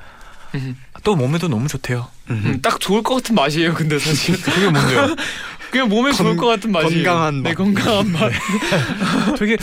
[1.03, 2.07] 또 몸에도 너무 좋대요.
[2.29, 2.41] 음.
[2.45, 3.73] 음, 딱 좋을 것 같은 맛이에요.
[3.73, 5.15] 근데 사실 그게 뭔데요?
[5.71, 7.03] 그냥 몸에 좋을 건- 것 같은 맛이에요.
[7.03, 7.55] 건강한 네, 맛.
[7.55, 8.31] 건강한 맛.
[9.37, 9.57] 되게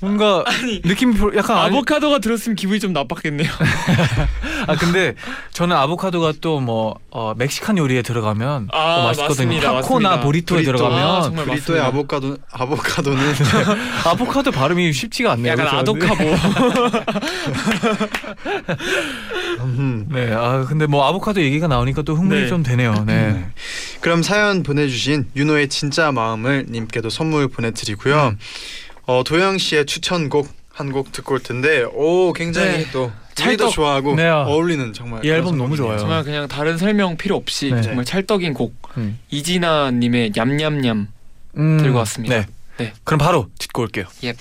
[0.00, 0.44] 뭔가
[0.84, 3.48] 느낌이 별로- 약간 아니, 아보카도가 들었으면 기분이 좀 나빴겠네요.
[4.66, 5.14] 아 근데
[5.52, 9.46] 저는 아보카도가 또뭐 어, 멕시칸 요리에 들어가면 아, 또 맛있거든요.
[9.46, 10.20] 맞습니다, 타코나 맞습니다.
[10.20, 10.78] 보리토에 브리또.
[10.78, 11.86] 들어가면 아, 맞습니다.
[11.86, 13.18] 아보카도 아보카도는
[14.06, 15.52] 아보카도 발음이 쉽지가 않네요.
[15.52, 15.78] 약간 그렇죠?
[15.78, 16.24] 아도카보.
[19.60, 20.06] 음.
[20.10, 20.32] 네.
[20.32, 22.48] 아 근데 뭐 아보카도 얘기가 나오니까 또 흥분이 네.
[22.48, 22.94] 좀 되네요.
[23.06, 23.46] 네.
[24.00, 24.02] 네.
[24.02, 28.28] 그럼 사연 보내주신 윤호의 진짜 마음을 님께도 선물 보내드리고요.
[28.28, 28.38] 음.
[29.06, 32.86] 어, 도영 씨의 추천곡 한 곡 듣고 올 텐데 오 굉장히 네.
[32.90, 33.46] 또 찰떡.
[33.48, 34.28] 우리도 좋아하고 네.
[34.28, 35.76] 어울리는 정말 이 앨범 너무.
[35.76, 35.98] 좋아요.
[35.98, 37.82] 정말 그냥 다른 설명 필요 없이 네.
[37.82, 39.18] 정말 찰떡인 곡 음.
[39.28, 41.08] 이진아 님의 냠냠냠
[41.58, 42.34] 음, 들고 왔습니다.
[42.34, 42.46] 네.
[42.78, 42.92] 네.
[43.04, 44.06] 그럼 바로 듣고 올게요.
[44.22, 44.32] 너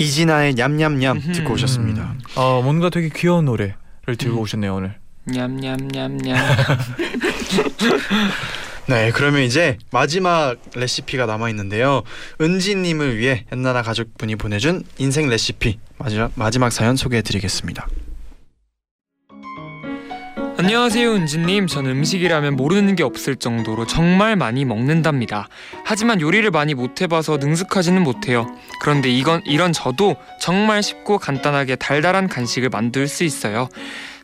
[0.00, 1.20] 이진아의 냠냠냠.
[1.32, 2.02] 듣고 오셨습니다.
[2.02, 3.74] 음, 어 뭔가 되게 귀여운 노래를
[4.18, 4.42] 들고 음.
[4.42, 4.96] 오셨네요 오늘.
[5.26, 6.36] 냠냠냠냠.
[8.88, 12.02] 네, 그러면 이제 마지막 레시피가 남아 있는데요.
[12.40, 17.86] 은지님을 위해 엔나나 가족분이 보내준 인생 레시피 마지막 마지막 사연 소개해드리겠습니다.
[20.62, 21.68] 안녕하세요 은지님.
[21.68, 25.48] 저는 음식이라면 모르는 게 없을 정도로 정말 많이 먹는답니다.
[25.86, 28.46] 하지만 요리를 많이 못 해봐서 능숙하지는 못해요.
[28.82, 33.70] 그런데 이건 이런 저도 정말 쉽고 간단하게 달달한 간식을 만들 수 있어요.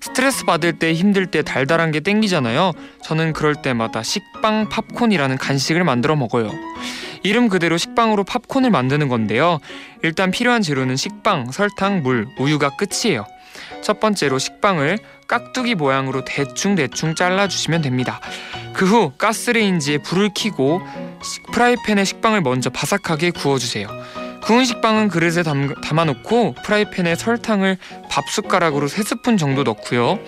[0.02, 2.72] 스트레스 받을 때 힘들 때 달달한 게 땡기잖아요.
[3.02, 6.50] 저는 그럴 때마다 식빵 팝콘이라는 간식을 만들어 먹어요.
[7.22, 9.58] 이름 그대로 식빵으로 팝콘을 만드는 건데요.
[10.02, 13.24] 일단 필요한 재료는 식빵, 설탕, 물, 우유가 끝이에요.
[13.82, 18.20] 첫 번째로 식빵을 깍두기 모양으로 대충대충 잘라주시면 됩니다.
[18.74, 20.80] 그 후 가스레인지에 불을 켜고
[21.22, 23.88] 시- 프라이팬에 식빵을 먼저 바삭하게 구워주세요.
[24.46, 27.78] 구운 식빵은 그릇에 담, 담아놓고 프라이팬에 설탕을
[28.08, 30.20] 밥 숟가락으로 3스푼 정도 넣고요.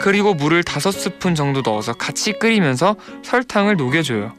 [0.00, 4.32] 그리고 물을 5스푼 정도 넣어서 같이 끓이면서 설탕을 녹여줘요.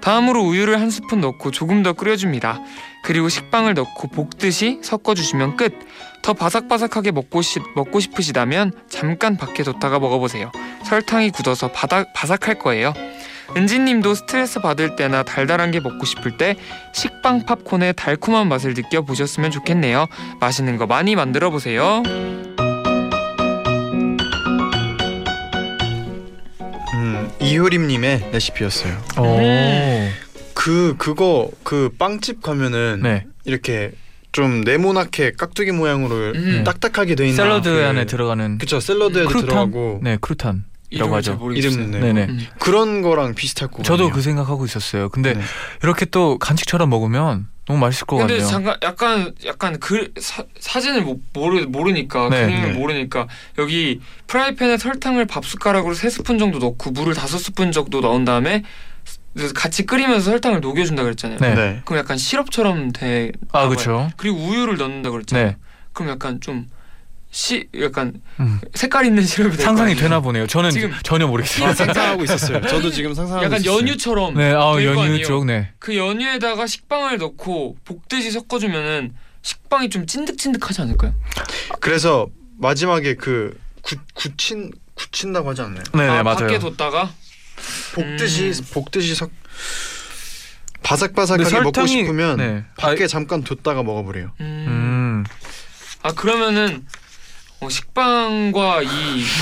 [0.00, 2.62] 다음으로 우유를 한 스푼 넣고 조금 더 끓여줍니다.
[3.04, 5.74] 그리고 식빵을 넣고 볶듯이 섞어주시면 끝.
[6.22, 10.50] 더 바삭바삭하게 먹고, 시, 먹고 싶으시다면 잠깐 밖에 뒀다가 먹어보세요.
[10.84, 12.94] 설탕이 굳어서 바닥, 바삭할 거예요.
[13.56, 16.56] 은지님도 스트레스 받을 때나 달달한 게 먹고 싶을 때
[16.94, 20.06] 식빵 팝콘의 달콤한 맛을 느껴보셨으면 좋겠네요.
[20.40, 22.02] 맛있는 거 많이 만들어 보세요.
[27.40, 28.92] 이효림님의 레시피였어요.
[29.18, 29.38] 오.
[30.54, 33.24] 그 그거 그 빵집 가면은 네.
[33.44, 33.92] 이렇게
[34.32, 36.62] 좀 네모나게 깍두기 모양으로 음.
[36.64, 39.48] 딱딱하게 돼 있는 샐러드 그- 안에 들어가는 그쵸 샐러드에도 crouton?
[39.48, 41.52] 들어가고 네 crouton 이라고 이름을 잘 하죠.
[41.52, 41.98] 이름 네.
[42.00, 42.24] 네네.
[42.30, 42.46] 음.
[42.58, 45.08] 그런 거랑 비슷할 거 저도 그 생각하고 있었어요.
[45.10, 45.42] 근데 네.
[45.82, 48.48] 이렇게 또 간식처럼 먹으면 너무 맛있을 것 근데 같네요.
[48.48, 52.78] 잠깐 약간 약간 그 사, 사진을 못 모르 모르니까 네, 그림을 네.
[52.78, 58.24] 모르니까 여기 프라이팬에 설탕을 밥 숟가락으로 세 스푼 정도 넣고 물을 다섯 스푼 정도 넣은
[58.24, 58.62] 다음에
[59.54, 61.38] 같이 끓이면서 설탕을 녹여준다 그랬잖아요.
[61.38, 61.54] 네.
[61.54, 61.82] 네.
[61.84, 63.32] 그럼 약간 시럽처럼 돼.
[63.52, 63.68] 아 나와요.
[63.68, 64.10] 그렇죠.
[64.16, 65.46] 그리고 우유를 넣는다 그랬잖아요.
[65.48, 65.56] 네.
[65.92, 66.66] 그럼 약간 좀
[67.30, 68.58] 시 약간 음.
[68.74, 70.00] 색깔 있는 시럽이 상상이 아니에요?
[70.02, 70.46] 되나 보네요.
[70.46, 71.68] 저는 지금 전혀 모르겠어요.
[71.68, 72.62] 아, 상상하고 있었어요.
[72.66, 73.78] 저도 지금 상상하고 약간 있었어요.
[73.80, 75.26] 연유처럼 네, 아 될 거 연유 아니에요?
[75.26, 75.70] 쪽, 네.
[75.78, 81.14] 그 연유에다가 식빵을 넣고 볶듯이 섞어주면은 식빵이 좀 찐득찐득하지 않을까요?
[81.80, 85.82] 그래서 마지막에 그 구, 굳힌 굳힌다고 하지 않나요?
[85.94, 86.38] 네, 네 아, 맞아요.
[86.38, 87.12] 밖에 뒀다가
[87.94, 88.64] 볶듯이 음.
[88.72, 89.30] 볶듯이 석
[90.82, 92.64] 바삭바삭하게 근데 먹고 설탕이- 싶으면 네.
[92.78, 94.32] 밖에 잠깐 뒀다가 먹어버려요.
[94.40, 94.64] 음.
[94.68, 95.24] 음.
[96.02, 96.86] 아 그러면은
[97.60, 98.86] 어, 식빵과 이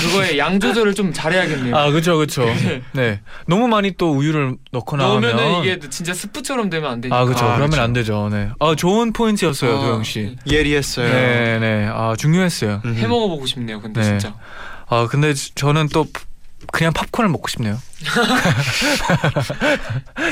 [0.01, 1.75] 그거의 양 조절을 좀 잘해야겠네요.
[1.75, 2.45] 아 그렇죠, 그렇죠.
[2.93, 3.21] 네.
[3.47, 7.19] 너무 많이 또 우유를 넣거나 넣으면은 하면 이게 진짜 스프처럼 되면 안 되니까.
[7.19, 7.45] 아 그렇죠.
[7.45, 7.81] 아, 그러면 그쵸.
[7.83, 8.29] 안 되죠.
[8.31, 8.49] 네.
[8.59, 10.35] 아 좋은 포인트였어요, 아, 도영 씨.
[10.49, 11.07] 예리했어요.
[11.13, 11.87] 네, 네.
[11.93, 12.81] 아 중요했어요.
[12.85, 13.79] 해 먹어보고 싶네요.
[13.81, 14.07] 근데 네.
[14.07, 14.33] 진짜.
[14.89, 16.07] 아 근데 저- 저는 또
[16.71, 17.79] 그냥 팝콘을 먹고 싶네요.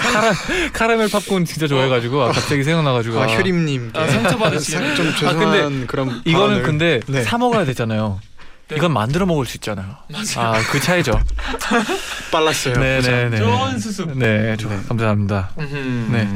[0.02, 0.34] 카라,
[0.74, 4.96] 카라멜 팝콘 진짜 좋아해가지고 아, 갑자기 생각나가지고 아 아, 효림님 아, 상처 받으시네.
[4.96, 7.24] 좀 죄송한 그런 이거는 근데 네.
[7.24, 8.20] 사 먹어야 되잖아요.
[8.68, 8.78] 네.
[8.78, 9.96] 이건 만들어 먹을 수 있잖아요.
[10.12, 10.56] 맞아요.
[10.56, 11.22] 아그 차이죠.
[12.32, 12.74] 빨랐어요.
[12.76, 13.38] 네네네.
[13.38, 14.18] 좋은 수습.
[14.18, 14.80] 네, 저, 네.
[14.88, 15.52] 감사합니다.
[15.60, 16.10] 음.
[16.12, 16.28] 네.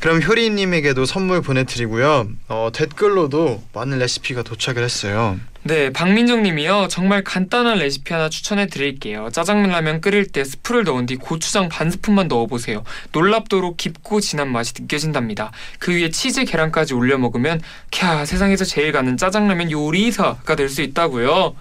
[0.00, 2.28] 그럼 효리님에게도 선물 보내드리고요.
[2.48, 5.40] 어, 댓글로도 많은 레시피가 도착을 했어요.
[5.66, 6.86] 네, 박민정 님이요.
[6.88, 9.30] 정말 간단한 레시피 하나 추천해 드릴게요.
[9.32, 12.84] 짜장면 라면 끓일 때 스프를 넣은 뒤 고추장 반 스푼만 넣어보세요.
[13.12, 15.50] 놀랍도록 깊고 진한 맛이 느껴진답니다.
[15.78, 21.54] 그 위에 치즈 계란까지 올려 먹으면 캬 세상에서 제일 가는 짜장라면 요리사가 될 수 있다고요.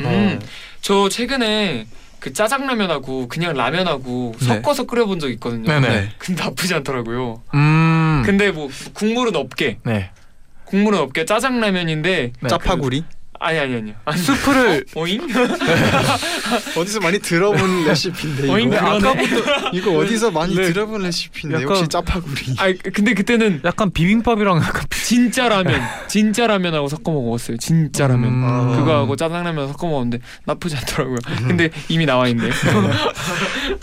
[0.00, 0.46] 음, 어.
[0.80, 1.86] 저 최근에
[2.20, 4.46] 그 짜장라면하고 그냥 라면하고 네.
[4.46, 5.66] 섞어서 끓여본 적 있거든요.
[5.66, 5.88] 네네.
[5.88, 6.08] 네.
[6.18, 7.42] 근데 나쁘지 않더라고요.
[7.54, 8.22] 음.
[8.24, 10.10] 근데 뭐 국물은 없게 네.
[10.64, 12.48] 국물은 없게 짜장라면인데 네.
[12.48, 13.04] 짜파구리?
[13.44, 13.94] 아니 아니 아니.
[14.04, 14.18] 아니.
[14.20, 15.20] 수프를 오잉?
[16.78, 18.52] 어디서 많이 들어본 레시피인데 이거.
[18.54, 19.24] 어잉, 그러네.
[19.72, 20.72] 이거 어디서 많이 네.
[20.72, 22.54] 들어본 레시피인데 약간- 혹시 짜파구리?
[22.58, 25.02] 아니 근데 그때는 약간 비빔밥이랑 약간 비...
[25.02, 27.56] 진짜 라면, 진짜 라면하고 섞어 먹었어요.
[27.58, 28.30] 진짜 라면.
[28.32, 28.44] 음.
[28.44, 28.76] 아.
[28.76, 31.18] 그거하고 짜장라면 섞어 먹었는데 나쁘지 않더라고요.
[31.46, 32.48] 근데 이미 나와 있네.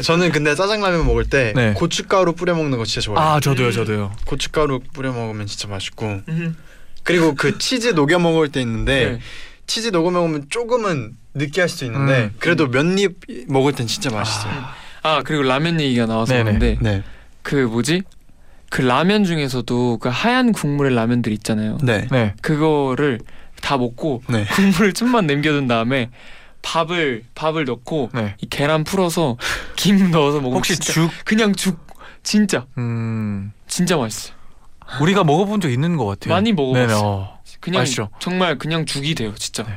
[0.01, 1.73] 저는 근데 짜장라면 먹을 때 네.
[1.73, 3.29] 고춧가루 뿌려 먹는 거 진짜 좋아해요.
[3.35, 4.11] 아 저도요, 저도요.
[4.25, 6.55] 고춧가루 뿌려 먹으면 진짜 맛있고 음,
[7.03, 9.19] 그리고 그 치즈 녹여 먹을 때 있는데 네.
[9.69, 12.31] 치즈 녹여 먹으면 조금은 느끼할 수도 있는데 음.
[12.39, 14.51] 그래도 몇 입 먹을 땐 진짜 맛있어요.
[15.03, 16.43] 아 그리고 라면 얘기가 나와서 네네.
[16.43, 17.03] 그런데 네,
[17.43, 18.01] 그 뭐지?
[18.71, 21.77] 그 라면 중에서도 그 하얀 국물의 라면들 있잖아요.
[21.83, 22.33] 네, 네.
[22.41, 23.19] 그거를
[23.61, 24.45] 다 먹고 네.
[24.51, 26.09] 국물을 좀만 남겨둔 다음에
[26.63, 28.35] 밥을 밥을 넣고 네.
[28.41, 29.37] 이 계란 풀어서
[29.75, 31.11] 김 넣어서 먹으면 혹시 진짜 죽?
[31.25, 31.79] 그냥 죽
[32.23, 33.51] 진짜 음.
[33.67, 34.33] 진짜 맛있어 요.
[35.01, 36.33] 우리가 먹어본 적 있는 것 같아요.
[36.33, 37.38] 많이 먹어봤어 요.
[37.59, 38.09] 그냥 맛있죠?
[38.19, 39.63] 정말 그냥 죽이 돼요 진짜.
[39.63, 39.75] 네.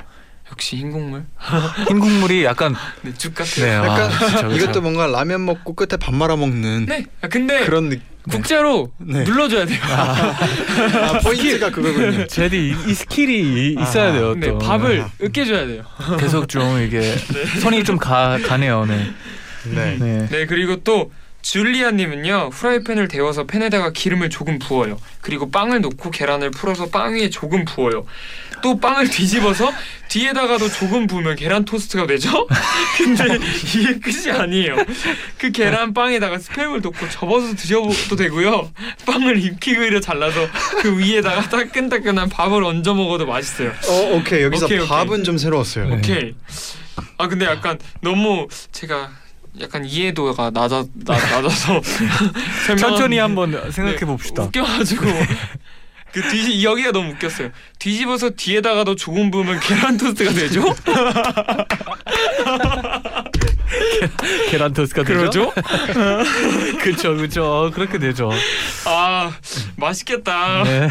[0.50, 1.24] 역시 흰 국물.
[1.88, 3.64] 흰 국물이 약간 네, 죽 같아요.
[3.64, 3.74] 네.
[3.74, 4.48] 약간 아, 진짜.
[4.48, 7.04] 이것도 뭔가 라면 먹고 끝에 밥 말아 먹는 네.
[7.22, 7.98] 아, 근데 그런 느...
[8.30, 9.24] 국자로 네.
[9.24, 9.80] 눌러줘야 돼요.
[9.82, 12.26] 아, 포인트가 그거군요.
[12.28, 14.34] 제디 이, 이 스킬이 아, 있어야 돼요.
[14.36, 14.58] 네, 또.
[14.58, 15.82] 밥을 으깨줘야 돼요.
[16.20, 17.00] 계속 좀 이게
[17.60, 18.84] 손이 좀 가, 가네요.
[18.86, 19.10] 네.
[19.64, 19.96] 네.
[19.98, 20.28] 네.
[20.28, 21.10] 네 그리고 또
[21.42, 24.98] 줄리아님은요 후라이팬을 데워서 팬에다가 기름을 조금 부어요.
[25.20, 28.06] 그리고 빵을 넣고 계란을 풀어서 빵 위에 조금 부어요.
[28.62, 29.72] 또 빵을 뒤집어서
[30.08, 32.46] 뒤에다가도 조금 부으면 계란 토스트가 되죠?
[32.96, 33.38] 근데
[33.74, 34.76] 이게 끝이 아니에요.
[35.36, 38.70] 그 계란 빵에다가 스팸을 넣고 접어서 드셔도 되고요.
[39.04, 40.46] 빵을 입기 그려 잘라서
[40.80, 43.72] 그 위에다가 따끈따끈한 밥을 얹어 먹어도 맛있어요.
[43.88, 44.88] 어, 오케이 여기서 오케이, 오케이.
[44.88, 45.88] 밥은 좀 새로웠어요.
[45.88, 45.96] 네.
[45.96, 46.34] 오케이.
[47.18, 49.10] 아 근데 약간 너무 제가
[49.60, 51.80] 약간 이해도가 낮아 나, 낮아서
[52.78, 54.44] 천천히 한번 생각해 네, 봅시다.
[54.44, 55.04] 웃겨가지고
[56.12, 57.50] 그뒤 여기가 너무 웃겼어요.
[57.78, 60.62] 뒤집어서 뒤에다가도 조금 부으면 계란 토스트가 되죠?
[64.50, 65.52] 계란 토스트가 되죠?
[66.82, 67.70] 그렇죠, 그렇죠.
[67.74, 68.30] 그렇게 되죠.
[68.84, 69.32] 아
[69.76, 70.64] 맛있겠다.
[70.64, 70.88] 네.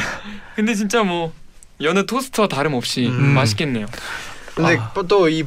[0.55, 1.33] 근데 진짜 뭐
[1.81, 3.33] 여느 토스트와 다름없이 음.
[3.33, 3.85] 맛있겠네요.
[4.55, 4.91] 근데 아.
[5.07, 5.45] 또이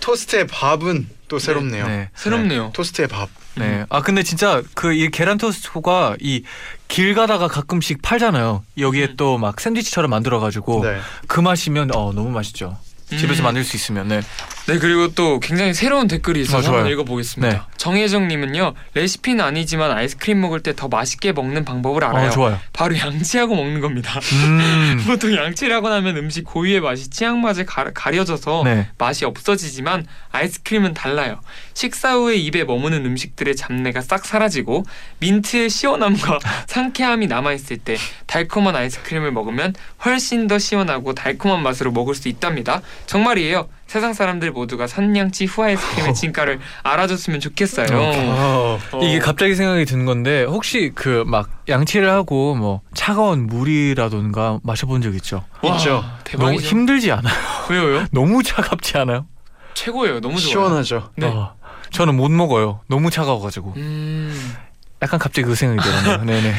[0.00, 1.86] 토스트의 밥은 또 새롭네요.
[1.86, 2.10] 네.
[2.14, 2.70] 새롭네요.
[2.74, 3.28] 토스트의 밥.
[3.54, 3.84] 네.
[3.90, 6.42] 아 근데 진짜 그 이 계란 토스트가 이
[6.88, 8.64] 길 가다가 가끔씩 팔잖아요.
[8.78, 9.16] 여기에 음.
[9.18, 10.98] 또막 샌드위치처럼 만들어 가지고 네.
[11.26, 12.78] 그 맛이면 어 너무 맛있죠.
[13.10, 13.44] 집에서 음.
[13.44, 14.22] 만들 수 있으면 네.
[14.68, 16.76] 네 그리고 또 굉장히 새로운 댓글이 있어서 어, 좋아요.
[16.78, 17.52] 한번 읽어보겠습니다.
[17.52, 17.60] 네.
[17.78, 22.30] 정혜정님은요 레시피는 아니지만 아이스크림 먹을 때 더 맛있게 먹는 방법을 알아요.
[22.38, 22.60] 어.
[22.72, 24.20] 바로 양치하고 먹는 겁니다.
[24.32, 25.02] 음.
[25.08, 28.86] 보통 양치를 하고 나면 음식 고유의 맛이 취향 맛에 가, 가려져서 네.
[28.98, 31.40] 맛이 없어지지만 아이스크림은 달라요.
[31.78, 34.82] 식사 후에 입에 머무는 음식들의 잡내가 싹 사라지고
[35.20, 42.26] 민트의 시원함과 상쾌함이 남아있을 때 달콤한 아이스크림을 먹으면 훨씬 더 시원하고 달콤한 맛으로 먹을 수
[42.28, 42.82] 있답니다.
[43.06, 43.68] 정말이에요.
[43.86, 47.86] 세상 사람들 모두가 산양치 후 아이스크림의 진가를 알아줬으면 좋겠어요.
[47.92, 48.78] 어.
[48.90, 49.00] 어.
[49.00, 55.14] 이게 갑자기 생각이 든 건데 혹시 그 막 양치를 하고 뭐 차가운 물이라던가 마셔본 적
[55.14, 55.44] 있죠?
[55.62, 55.90] 와, 있죠.
[56.02, 56.66] 너무 대박이죠.
[56.66, 57.34] 힘들지 않아요?
[57.70, 58.04] 왜요?
[58.10, 59.26] 너무 차갑지 않아요?
[59.74, 60.18] 최고예요.
[60.20, 60.50] 너무 좋아요.
[60.50, 61.10] 시원하죠.
[61.14, 61.26] 네.
[61.28, 61.54] 어,
[61.90, 62.80] 저는 못 먹어요.
[62.88, 63.74] 너무 차가워가지고.
[63.76, 64.54] 음.
[65.00, 66.24] 약간 갑자기 그 생각이 들었네요.
[66.26, 66.54] 네네.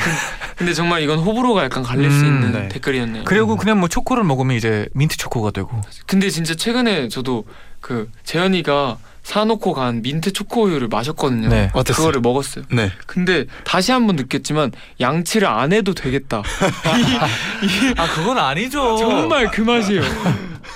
[0.56, 2.68] 근데 정말 이건 호불호가 약간 갈릴 수 음, 있는 네.
[2.70, 3.24] 댓글이었네요.
[3.26, 5.70] 그리고 그냥 뭐 초코를 먹으면 이제 민트 초코가 되고.
[6.06, 7.46] 근데 진짜 최근에 저도
[7.82, 11.50] 그 재현이가 사놓고 간 민트 초코우유를 마셨거든요.
[11.50, 11.70] 네.
[11.74, 11.98] 어땠어요?
[11.98, 12.64] 그거를 먹었어요.
[12.72, 12.92] 네.
[13.06, 16.42] 근데 다시 한번 느꼈지만 양치를 안 해도 되겠다.
[17.98, 18.98] 아 그건 아니죠.
[18.98, 20.02] 정말 그 맛이에요.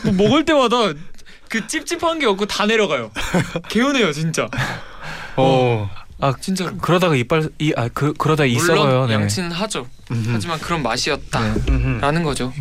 [0.03, 0.93] 뭐 먹을 때마다
[1.53, 3.11] 그 찝찝한 게 없고 다 내려가요.
[3.69, 4.49] 개운해요 진짜.
[5.35, 5.87] 어.
[6.19, 6.75] 아 진짜로.
[6.77, 8.85] 그러다가 이빨 이아그 그러다 이 썩어요.
[8.85, 9.13] 물론 네.
[9.13, 9.85] 양치는 하죠.
[10.09, 10.31] 음흠.
[10.33, 12.23] 하지만 그런 맛이었다라는 네.
[12.23, 12.51] 거죠.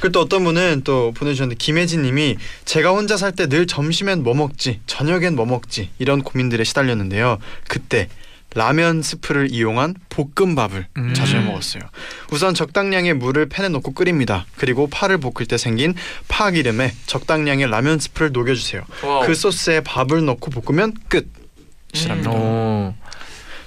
[0.00, 4.80] 그리고 또 어떤 분은 또 보내주셨는데 김혜진님이 제가 혼자 살 때 늘 점심엔 뭐 먹지
[4.86, 8.08] 저녁엔 뭐 먹지 이런 고민들에 시달렸는데요 그때
[8.54, 11.14] 라면 스프를 이용한 볶음밥을 음.
[11.14, 11.82] 자주 해 먹었어요
[12.30, 15.94] 우선 적당량의 물을 팬에 넣고 끓입니다 그리고 파를 볶을 때 생긴
[16.28, 19.26] 파 기름에 적당량의 라면 스프를 녹여주세요 wow.
[19.26, 22.34] 그 소스에 밥을 넣고 볶으면 끝이랍니다 음.
[22.36, 22.94] 오.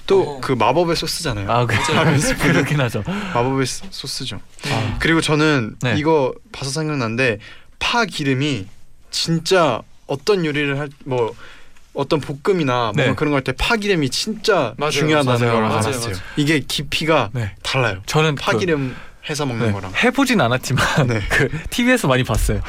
[0.06, 0.40] 또 어.
[0.40, 1.74] 그 마법의 소스잖아요 아 그,
[2.38, 3.02] 그렇긴 하죠.
[3.34, 4.96] 마법의 소- 소스죠 아.
[5.00, 5.96] 그리고 저는 네.
[5.98, 7.38] 이거 봐서 생각난데
[7.80, 8.66] 파 기름이
[9.10, 11.34] 진짜 어떤 요리를 할뭐
[11.96, 13.06] 어떤 볶음이나 네.
[13.06, 14.90] 뭐 그런 거할때파 기름이 진짜 맞아요.
[14.90, 15.52] 중요하다는 맞아요.
[15.52, 15.78] 걸 맞아요.
[15.78, 16.00] 알았어요.
[16.12, 16.16] 맞아요.
[16.36, 17.52] 이게 깊이가 네.
[17.62, 18.02] 달라요.
[18.06, 18.94] 저는 파 그- 기름
[19.28, 19.92] 해서 먹는 네, 거랑.
[20.04, 21.20] 해보진 않았지만 네.
[21.28, 22.60] 그 TV에서 많이 봤어요.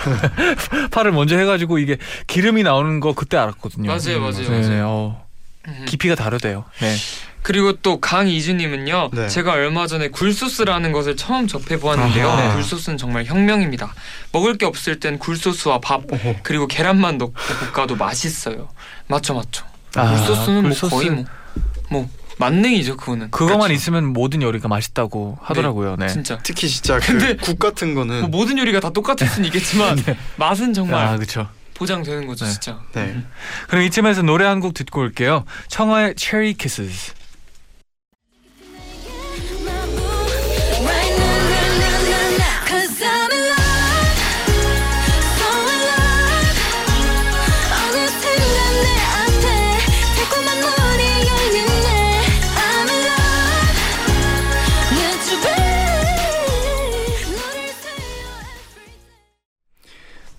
[0.92, 3.88] 파를 먼저 해가지고 이게 기름이 나오는 거 그때 알았거든요.
[3.88, 4.88] 맞아요, 맞아요, 네, 맞아요.
[4.88, 5.26] 어,
[5.68, 5.86] 음.
[5.88, 6.66] 깊이가 다르대요.
[6.80, 6.96] 네.
[7.44, 9.12] 그리고 또 강이주님은요.
[9.14, 9.28] 네.
[9.30, 12.28] 제가 얼마 전에 굴소스라는 것을 처음 접해 보았는데요.
[12.28, 12.56] 아하.
[12.56, 13.94] 굴소스는 정말 혁명입니다.
[14.34, 16.38] 먹을 게 없을 땐 굴소스와 밥 오호.
[16.44, 17.34] 그리고 계란만 넣고
[17.74, 18.68] 볶아도 맛있어요.
[19.08, 19.66] 맞죠, 맞죠.
[19.96, 20.94] 아, 굴소스는 굴소스.
[20.94, 21.26] 뭐 거의 뭐,
[21.90, 23.32] 뭐 만능이죠, 그거는.
[23.32, 23.74] 그거만 그렇죠.
[23.74, 25.96] 있으면 모든 요리가 맛있다고 하더라고요.
[25.98, 26.08] 네.
[26.08, 26.38] 진짜.
[26.44, 29.98] 특히 진짜 근데- 그국 같은 거는 뭐 모든 요리가 다 똑같을 수는 있겠지만
[30.38, 31.48] 맛은 정말 아 그렇죠.
[31.76, 32.52] 보장되는 거죠, 네.
[32.52, 32.80] 진짜.
[32.94, 33.24] 네.
[33.68, 35.46] 그럼 이쯤에서 노래 한 곡 듣고 올게요.
[35.70, 37.14] 청하의 Cherry Kisses.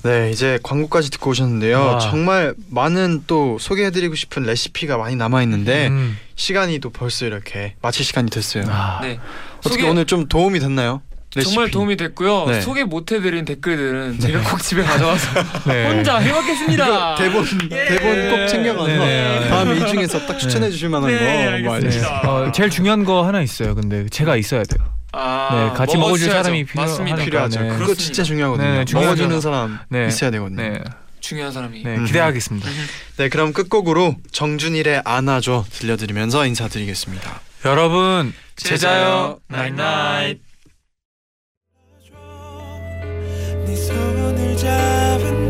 [0.04, 1.78] 네, 이제 광고까지 듣고 오셨는데요.
[1.80, 1.98] 와.
[1.98, 6.16] 정말 많은 또 소개해드리고 싶은 레시피가 많이 남아 있는데 음.
[6.36, 8.64] 시간이 또 벌써 이렇게 마칠 시간이 됐어요.
[8.68, 9.18] 아, 네.
[9.58, 11.02] 어떻게 소개- 오늘 좀 도움이 됐나요?
[11.34, 11.52] 레시피.
[11.54, 12.46] 정말 도움이 됐고요.
[12.46, 12.60] 네.
[12.62, 15.28] 소개 못 해드린 댓글들은 제가 꼭 집에 가져와서
[15.68, 15.86] 네.
[15.88, 17.16] 혼자 해먹겠습니다.
[17.16, 17.84] 대본 예.
[17.86, 19.48] 대본 꼭 챙겨가서 네.
[19.48, 21.74] 다음 이 중에서 딱 추천해 주실 만한 네, 거뭐 알겠습니다.
[21.74, 22.20] 알겠습니다.
[22.22, 22.28] 네.
[22.28, 23.74] 어, 제일 중요한 거 하나 있어요.
[23.74, 24.86] 근데 제가 있어야 돼요.
[25.12, 26.30] 아, 네, 같이 먹어줄.
[26.30, 27.16] 사람이 필요하니까.
[27.24, 27.60] 필요하죠.
[27.62, 27.68] 네.
[27.78, 27.94] 그거.
[27.94, 28.84] 진짜 중요하거든요.
[28.84, 28.84] 네.
[28.92, 30.06] 먹어주는 사람 네.
[30.06, 30.62] 있어야 되거든요.
[30.62, 30.80] 네,
[31.20, 31.82] 중요한 사람이.
[31.82, 32.04] 네 음.
[32.04, 32.68] 기대하겠습니다.
[33.16, 37.40] 네, 그럼 끝곡으로 정준일의 안아줘 들려드리면서 인사드리겠습니다.
[37.64, 39.38] 여러분 잘 자요.
[39.48, 40.40] night night.
[43.66, 45.47] 네 손을 잡